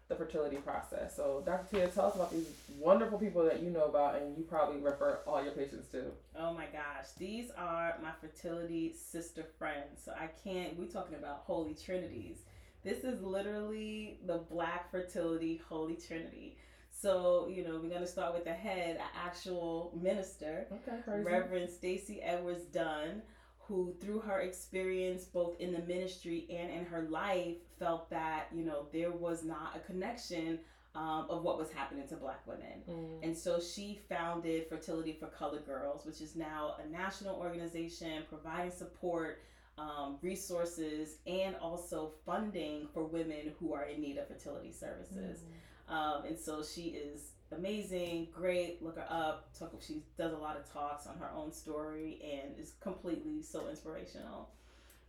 the 0.10 0.15
fertility 0.15 0.58
process. 0.58 1.15
So, 1.15 1.43
Dr. 1.45 1.78
Tia, 1.78 1.88
tell 1.88 2.08
us 2.08 2.15
about 2.15 2.32
these 2.32 2.50
wonderful 2.78 3.19
people 3.19 3.43
that 3.45 3.62
you 3.62 3.69
know 3.69 3.86
about 3.86 4.15
and 4.15 4.36
you 4.36 4.43
probably 4.43 4.82
refer 4.82 5.19
all 5.26 5.41
your 5.43 5.54
patients 5.54 5.88
to. 5.91 6.06
Oh 6.38 6.54
my 6.54 6.65
gosh, 6.65 7.06
these 7.17 7.52
are 7.58 7.95
my 8.02 8.12
fertility 8.19 8.93
sister 8.93 9.45
friends. 9.58 10.02
So, 10.04 10.12
I 10.19 10.28
can't, 10.43 10.78
we're 10.78 10.88
talking 10.88 11.15
about 11.15 11.43
holy 11.45 11.76
trinities. 11.76 12.38
This 12.84 13.04
is 13.04 13.22
literally 13.22 14.17
the 14.26 14.39
Black 14.50 14.89
Fertility 14.89 15.62
Holy 15.69 15.95
Trinity. 15.95 16.58
So, 16.91 17.48
you 17.48 17.63
know, 17.63 17.80
we're 17.82 17.89
going 17.89 18.02
to 18.02 18.08
start 18.08 18.34
with 18.34 18.45
the 18.45 18.54
head, 18.54 19.00
actual 19.15 19.98
minister, 20.02 20.65
okay. 20.72 21.22
Reverend 21.22 21.69
Stacy 21.69 22.22
Edwards 22.22 22.65
Dunn, 22.65 23.22
who, 23.69 23.93
through 24.01 24.19
her 24.19 24.39
experience 24.41 25.23
both 25.23 25.62
in 25.62 25.71
the 25.71 25.79
ministry 25.79 26.47
and 26.49 26.69
in 26.71 26.84
her 26.86 27.08
life, 27.10 27.55
felt 27.77 28.10
that, 28.10 28.47
you 28.53 28.65
know, 28.65 28.88
there 28.91 29.12
was 29.12 29.43
not 29.43 29.77
a 29.77 29.79
connection 29.79 30.60
um, 30.95 31.27
of 31.29 31.43
what 31.43 31.60
was 31.60 31.71
happening 31.71 32.08
to 32.08 32.15
black 32.15 32.41
women. 32.47 32.82
Mm. 32.89 33.23
And 33.23 33.38
so 33.38 33.62
she 33.62 33.99
founded 34.10 34.67
Fertility 34.67 35.15
for 35.19 35.27
Colored 35.27 35.65
Girls, 35.67 36.03
which 36.03 36.19
is 36.19 36.36
now 36.36 36.75
a 36.84 36.89
national 36.89 37.36
organization 37.36 38.23
providing 38.27 38.71
support 38.71 39.43
um, 39.77 40.17
resources 40.21 41.17
and 41.27 41.55
also 41.62 42.12
funding 42.25 42.88
for 42.93 43.05
women 43.05 43.53
who 43.60 43.73
are 43.73 43.86
in 43.86 44.01
need 44.01 44.17
of 44.17 44.27
fertility 44.27 44.73
services. 44.73 45.43
Mm. 45.89 45.93
Um, 45.93 46.25
and 46.25 46.38
so 46.38 46.63
she 46.63 46.89
is 46.89 47.32
amazing, 47.51 48.27
great. 48.31 48.83
Look 48.83 48.97
her 48.97 49.07
up. 49.09 49.49
Talk, 49.57 49.73
she 49.85 50.03
does 50.17 50.33
a 50.33 50.38
lot 50.38 50.57
of 50.57 50.71
talks 50.71 51.07
on 51.07 51.17
her 51.17 51.31
own 51.35 51.51
story 51.51 52.19
and 52.23 52.57
is 52.59 52.73
completely 52.81 53.41
so 53.41 53.67
inspirational. 53.69 54.49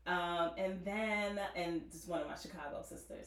Um, 0.07 0.53
and 0.57 0.85
then, 0.85 1.41
and 1.55 1.83
just 1.91 2.09
one 2.09 2.21
of 2.21 2.29
my 2.29 2.37
Chicago 2.37 2.83
sisters. 2.83 3.27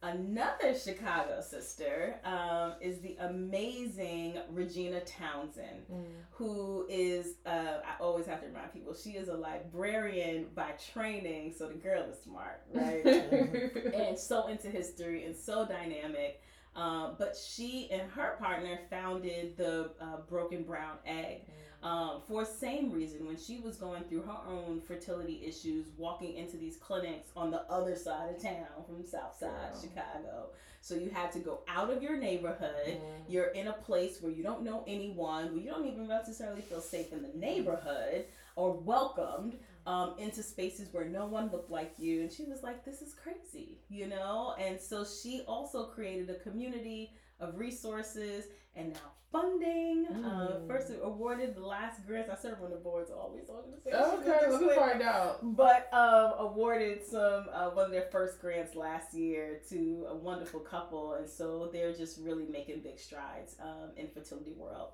Another 0.00 0.78
Chicago 0.78 1.40
sister 1.40 2.20
um, 2.24 2.74
is 2.80 3.00
the 3.00 3.16
amazing 3.18 4.38
Regina 4.48 5.00
Townsend, 5.00 5.86
mm. 5.92 6.04
who 6.30 6.86
is, 6.88 7.34
uh, 7.44 7.78
I 7.84 8.00
always 8.00 8.24
have 8.26 8.40
to 8.42 8.46
remind 8.46 8.72
people, 8.72 8.94
she 8.94 9.12
is 9.12 9.26
a 9.26 9.34
librarian 9.34 10.46
by 10.54 10.70
training, 10.92 11.52
so 11.58 11.66
the 11.66 11.74
girl 11.74 12.04
is 12.04 12.16
smart, 12.22 12.62
right? 12.72 13.04
and 13.94 14.16
so 14.16 14.46
into 14.46 14.68
history 14.68 15.24
and 15.24 15.34
so 15.34 15.66
dynamic. 15.66 16.42
Um, 16.78 17.16
but 17.18 17.36
she 17.36 17.90
and 17.90 18.08
her 18.12 18.36
partner 18.38 18.78
founded 18.88 19.56
the 19.56 19.90
uh, 20.00 20.18
Broken 20.28 20.62
Brown 20.62 20.98
Egg. 21.04 21.42
Um, 21.80 22.22
for 22.26 22.44
same 22.44 22.90
reason 22.90 23.24
when 23.24 23.36
she 23.36 23.60
was 23.60 23.76
going 23.76 24.02
through 24.02 24.22
her 24.22 24.36
own 24.48 24.80
fertility 24.80 25.40
issues 25.46 25.86
walking 25.96 26.34
into 26.34 26.56
these 26.56 26.76
clinics 26.76 27.28
on 27.36 27.52
the 27.52 27.62
other 27.70 27.94
side 27.94 28.34
of 28.34 28.42
town 28.42 28.66
from 28.84 29.06
south 29.06 29.38
side 29.38 29.50
yeah. 29.72 29.80
chicago 29.80 30.46
so 30.80 30.96
you 30.96 31.08
had 31.08 31.30
to 31.30 31.38
go 31.38 31.60
out 31.68 31.88
of 31.88 32.02
your 32.02 32.16
neighborhood 32.16 32.72
mm. 32.88 32.98
you're 33.28 33.50
in 33.50 33.68
a 33.68 33.72
place 33.72 34.18
where 34.20 34.32
you 34.32 34.42
don't 34.42 34.64
know 34.64 34.82
anyone 34.88 35.52
where 35.52 35.62
you 35.62 35.70
don't 35.70 35.86
even 35.86 36.08
necessarily 36.08 36.62
feel 36.62 36.80
safe 36.80 37.12
in 37.12 37.22
the 37.22 37.30
neighborhood 37.38 38.24
or 38.56 38.72
welcomed 38.72 39.56
um, 39.86 40.14
into 40.18 40.42
spaces 40.42 40.88
where 40.92 41.04
no 41.04 41.26
one 41.26 41.48
looked 41.52 41.70
like 41.70 41.92
you 41.96 42.22
and 42.22 42.32
she 42.32 42.42
was 42.42 42.64
like 42.64 42.84
this 42.84 43.02
is 43.02 43.14
crazy 43.14 43.78
you 43.88 44.08
know 44.08 44.56
and 44.58 44.80
so 44.80 45.04
she 45.04 45.42
also 45.46 45.84
created 45.84 46.28
a 46.28 46.34
community 46.40 47.12
of 47.38 47.56
resources 47.56 48.46
and 48.78 48.92
now 48.92 49.12
funding. 49.30 50.06
Uh, 50.10 50.14
mm. 50.14 50.64
Uh, 50.64 50.66
first 50.66 50.92
awarded 51.02 51.54
the 51.54 51.64
last 51.64 52.06
grants. 52.06 52.30
I 52.30 52.36
serve 52.36 52.62
on 52.62 52.70
the 52.70 52.76
boards 52.76 53.10
these 53.34 53.50
organizations. 53.50 54.26
Okay, 54.26 54.50
let 54.50 54.62
me 54.62 54.74
find 54.74 55.02
out. 55.02 55.56
But 55.56 55.92
um, 55.92 56.34
awarded 56.38 57.04
some 57.04 57.46
uh, 57.52 57.70
one 57.70 57.86
of 57.86 57.92
their 57.92 58.08
first 58.10 58.40
grants 58.40 58.74
last 58.74 59.14
year 59.14 59.60
to 59.70 60.06
a 60.08 60.16
wonderful 60.16 60.60
couple, 60.60 61.14
and 61.14 61.28
so 61.28 61.68
they're 61.72 61.92
just 61.92 62.18
really 62.20 62.46
making 62.46 62.80
big 62.80 62.98
strides 62.98 63.56
um, 63.62 63.90
in 63.96 64.08
fertility 64.08 64.52
world. 64.52 64.92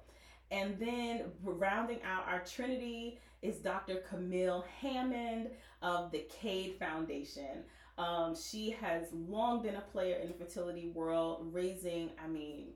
And 0.50 0.78
then 0.78 1.32
rounding 1.42 2.00
out 2.02 2.26
our 2.28 2.40
Trinity 2.44 3.18
is 3.42 3.56
Dr. 3.58 3.96
Camille 4.08 4.64
Hammond 4.80 5.50
of 5.82 6.10
the 6.12 6.26
Cade 6.40 6.76
Foundation. 6.78 7.64
Um, 7.96 8.34
she 8.34 8.70
has 8.70 9.08
long 9.12 9.62
been 9.62 9.76
a 9.76 9.80
player 9.80 10.16
in 10.16 10.28
the 10.28 10.34
fertility 10.34 10.88
world, 10.88 11.48
raising, 11.52 12.10
I 12.22 12.26
mean, 12.26 12.68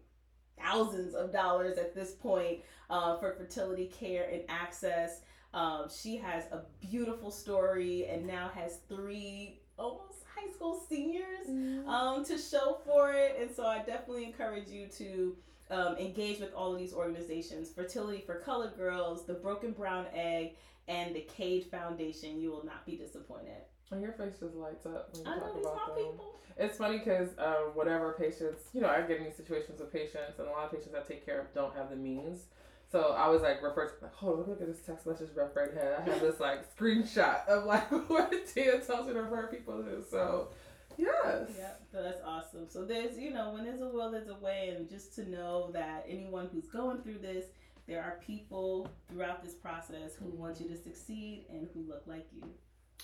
thousands 0.62 1.14
of 1.14 1.32
dollars 1.32 1.78
at 1.78 1.94
this 1.94 2.12
point 2.12 2.60
uh, 2.90 3.16
for 3.18 3.32
fertility 3.32 3.86
care 3.86 4.28
and 4.32 4.42
access. 4.48 5.20
Um, 5.54 5.86
she 5.90 6.16
has 6.16 6.44
a 6.52 6.62
beautiful 6.80 7.30
story 7.30 8.06
and 8.06 8.26
now 8.26 8.50
has 8.54 8.80
three 8.88 9.60
almost 9.78 10.24
high 10.34 10.52
school 10.52 10.82
seniors 10.88 11.48
mm-hmm. 11.48 11.88
um, 11.88 12.24
to 12.24 12.36
show 12.38 12.78
for 12.84 13.12
it. 13.12 13.36
And 13.40 13.50
so 13.54 13.66
I 13.66 13.78
definitely 13.78 14.24
encourage 14.24 14.68
you 14.68 14.86
to 14.98 15.36
um, 15.70 15.96
engage 15.96 16.40
with 16.40 16.52
all 16.54 16.72
of 16.72 16.78
these 16.78 16.92
organizations 16.92 17.70
Fertility 17.70 18.22
for 18.24 18.36
Colored 18.36 18.76
Girls, 18.76 19.26
the 19.26 19.34
Broken 19.34 19.72
Brown 19.72 20.06
Egg, 20.14 20.56
and 20.86 21.14
the 21.14 21.20
Cade 21.20 21.66
Foundation. 21.70 22.40
You 22.40 22.50
will 22.50 22.64
not 22.64 22.84
be 22.86 22.96
disappointed. 22.96 23.62
And 23.90 24.02
your 24.02 24.12
face 24.12 24.34
just 24.40 24.54
lights 24.54 24.86
up 24.86 25.10
when 25.12 25.24
you 25.24 25.32
I 25.32 25.38
talk 25.38 25.54
know, 25.54 25.60
about 25.60 25.86
them. 25.94 26.04
People. 26.04 26.34
It's 26.58 26.76
funny 26.76 26.98
because 26.98 27.30
um, 27.38 27.72
whatever 27.74 28.14
patients, 28.18 28.64
you 28.72 28.80
know, 28.80 28.88
I 28.88 29.00
get 29.02 29.18
in 29.18 29.24
these 29.24 29.36
situations 29.36 29.80
with 29.80 29.92
patients, 29.92 30.38
and 30.38 30.48
a 30.48 30.50
lot 30.50 30.64
of 30.64 30.72
patients 30.72 30.94
I 30.94 31.06
take 31.06 31.24
care 31.24 31.40
of 31.40 31.54
don't 31.54 31.74
have 31.76 31.90
the 31.90 31.96
means. 31.96 32.46
So 32.90 33.12
I 33.12 33.28
was 33.28 33.42
like, 33.42 33.62
refer 33.62 33.86
to, 33.88 33.92
like, 34.02 34.14
hold 34.14 34.40
on, 34.40 34.46
look 34.48 34.60
at 34.60 34.66
this 34.66 34.80
text 34.84 35.06
message 35.06 35.28
referred 35.34 35.74
head. 35.74 35.94
I 35.98 36.10
have 36.10 36.20
this 36.20 36.40
like 36.40 36.74
screenshot 36.74 37.46
of 37.46 37.64
like 37.64 37.88
what 38.08 38.32
Tia 38.52 38.80
tells 38.80 39.06
me 39.06 39.12
to 39.12 39.22
refer 39.22 39.46
people 39.48 39.82
to. 39.82 40.02
So, 40.10 40.48
yes. 40.96 41.50
Yeah, 41.56 41.72
that's 41.92 42.22
awesome. 42.24 42.66
So 42.68 42.84
there's, 42.84 43.18
you 43.18 43.30
know, 43.30 43.50
when 43.52 43.64
there's 43.64 43.82
a 43.82 43.88
will, 43.88 44.10
there's 44.10 44.28
a 44.28 44.36
way, 44.36 44.74
and 44.74 44.88
just 44.88 45.14
to 45.16 45.28
know 45.28 45.70
that 45.72 46.06
anyone 46.08 46.48
who's 46.52 46.66
going 46.66 47.02
through 47.02 47.18
this, 47.18 47.44
there 47.86 48.02
are 48.02 48.18
people 48.26 48.88
throughout 49.10 49.44
this 49.44 49.54
process 49.54 50.14
who 50.14 50.30
want 50.30 50.60
you 50.60 50.68
to 50.68 50.76
succeed 50.76 51.44
and 51.50 51.68
who 51.74 51.86
look 51.88 52.02
like 52.06 52.26
you. 52.34 52.42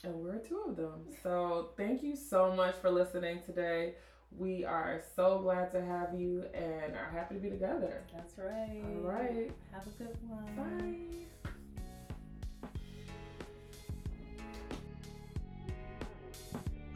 And 0.05 0.15
we're 0.17 0.37
two 0.37 0.61
of 0.69 0.77
them. 0.77 1.01
So 1.23 1.71
thank 1.79 2.03
you 2.03 2.15
so 2.15 2.53
much 2.55 2.75
for 2.77 2.91
listening 2.91 3.41
today. 3.47 3.95
We 4.37 4.63
are 4.65 5.01
so 5.17 5.39
glad 5.39 5.73
to 5.73 5.83
have 5.83 6.15
you 6.15 6.45
and 6.53 6.95
are 6.95 7.11
happy 7.11 7.37
to 7.37 7.41
be 7.41 7.49
together. 7.49 8.03
That's 8.13 8.35
right. 8.37 8.83
All 8.85 9.01
right. 9.01 9.51
Have 9.73 9.87
a 9.87 9.91
good 9.91 10.17
one. 10.29 10.45
Bye. 10.57 11.25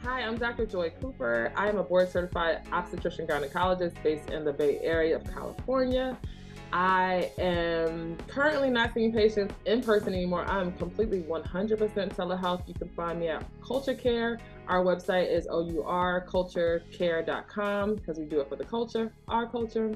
Hi, 0.03 0.21
I'm 0.21 0.37
Dr. 0.37 0.67
Joy 0.67 0.91
Cooper. 1.01 1.51
I 1.55 1.67
am 1.67 1.77
a 1.77 1.83
board 1.83 2.11
certified 2.11 2.61
obstetrician 2.71 3.25
gynecologist 3.25 4.01
based 4.03 4.29
in 4.29 4.45
the 4.45 4.53
Bay 4.53 4.79
Area 4.81 5.15
of 5.15 5.23
California. 5.23 6.15
I 6.71 7.31
am 7.39 8.15
currently 8.27 8.69
not 8.69 8.93
seeing 8.93 9.11
patients 9.11 9.55
in 9.65 9.81
person 9.81 10.13
anymore. 10.13 10.45
I'm 10.45 10.71
completely 10.73 11.23
100% 11.23 12.15
telehealth. 12.15 12.67
You 12.67 12.75
can 12.75 12.89
find 12.89 13.19
me 13.19 13.29
at 13.29 13.43
Culture 13.65 13.95
Care. 13.95 14.37
Our 14.67 14.83
website 14.83 15.31
is 15.31 15.47
ourculturecare.com 15.47 17.95
because 17.95 18.19
we 18.19 18.25
do 18.25 18.41
it 18.41 18.49
for 18.49 18.55
the 18.55 18.65
culture, 18.65 19.11
our 19.27 19.47
culture. 19.47 19.95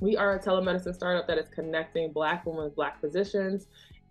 We 0.00 0.16
are 0.16 0.34
a 0.34 0.40
telemedicine 0.40 0.94
startup 0.94 1.28
that 1.28 1.38
is 1.38 1.48
connecting 1.48 2.12
Black 2.12 2.44
women 2.44 2.64
with 2.64 2.74
Black 2.74 3.00
physicians 3.00 3.68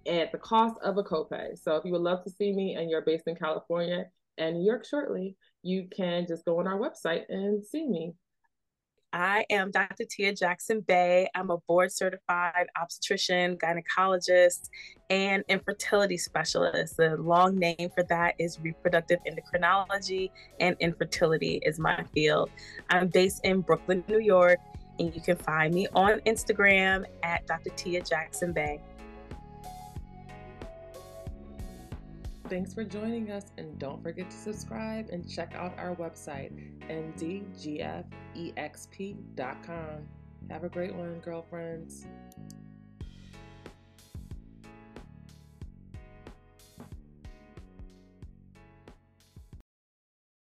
at 0.07 0.31
the 0.31 0.37
cost 0.37 0.79
of 0.81 0.97
a 0.97 1.03
copay. 1.03 1.61
So 1.61 1.75
if 1.75 1.83
you 1.83 1.91
would 1.91 1.99
love 2.01 2.23
to 2.23 2.29
see 2.29 2.53
me 2.53 2.75
and 2.75 2.89
you're 2.89 3.01
based 3.01 3.27
in 3.27 3.35
California 3.35 4.05
and 4.37 4.57
New 4.57 4.65
York 4.65 4.85
shortly, 4.85 5.35
you 5.63 5.89
can 5.93 6.25
just 6.27 6.45
go 6.45 6.59
on 6.59 6.67
our 6.67 6.79
website 6.79 7.23
and 7.27 7.61
see 7.65 7.85
me. 7.87 8.13
I 9.11 9.43
am 9.49 9.71
Dr. 9.71 10.05
Tia 10.07 10.35
Jackson 10.35 10.81
Bey. 10.81 11.27
I'm 11.33 11.49
a 11.49 11.57
board 11.57 11.91
certified 11.91 12.67
obstetrician, 12.79 13.57
gynecologist, 13.57 14.69
and 15.09 15.43
infertility 15.47 16.17
specialist. 16.17 16.97
The 16.97 17.17
long 17.17 17.57
name 17.57 17.89
for 17.95 18.03
that 18.03 18.35
is 18.37 18.59
reproductive 18.59 19.19
endocrinology, 19.27 20.29
and 20.59 20.75
infertility 20.79 21.59
is 21.63 21.79
my 21.79 22.03
field. 22.13 22.51
I'm 22.91 23.07
based 23.07 23.43
in 23.43 23.61
Brooklyn, 23.61 24.03
New 24.07 24.19
York, 24.19 24.59
and 24.99 25.13
you 25.15 25.21
can 25.21 25.37
find 25.37 25.73
me 25.73 25.87
on 25.93 26.19
Instagram 26.21 27.05
at 27.23 27.47
Dr. 27.47 27.71
Tia 27.71 28.03
Jackson 28.03 28.53
Bey. 28.53 28.79
Thanks 32.49 32.73
for 32.73 32.83
joining 32.83 33.29
us, 33.29 33.51
and 33.59 33.77
don't 33.77 34.01
forget 34.01 34.31
to 34.31 34.35
subscribe 34.35 35.09
and 35.11 35.29
check 35.29 35.53
out 35.53 35.77
our 35.77 35.95
website, 35.95 36.51
ndgfexp.com. 36.89 38.07
Have 40.49 40.63
a 40.63 40.69
great 40.69 40.95
one, 40.95 41.19
girlfriends. 41.19 42.07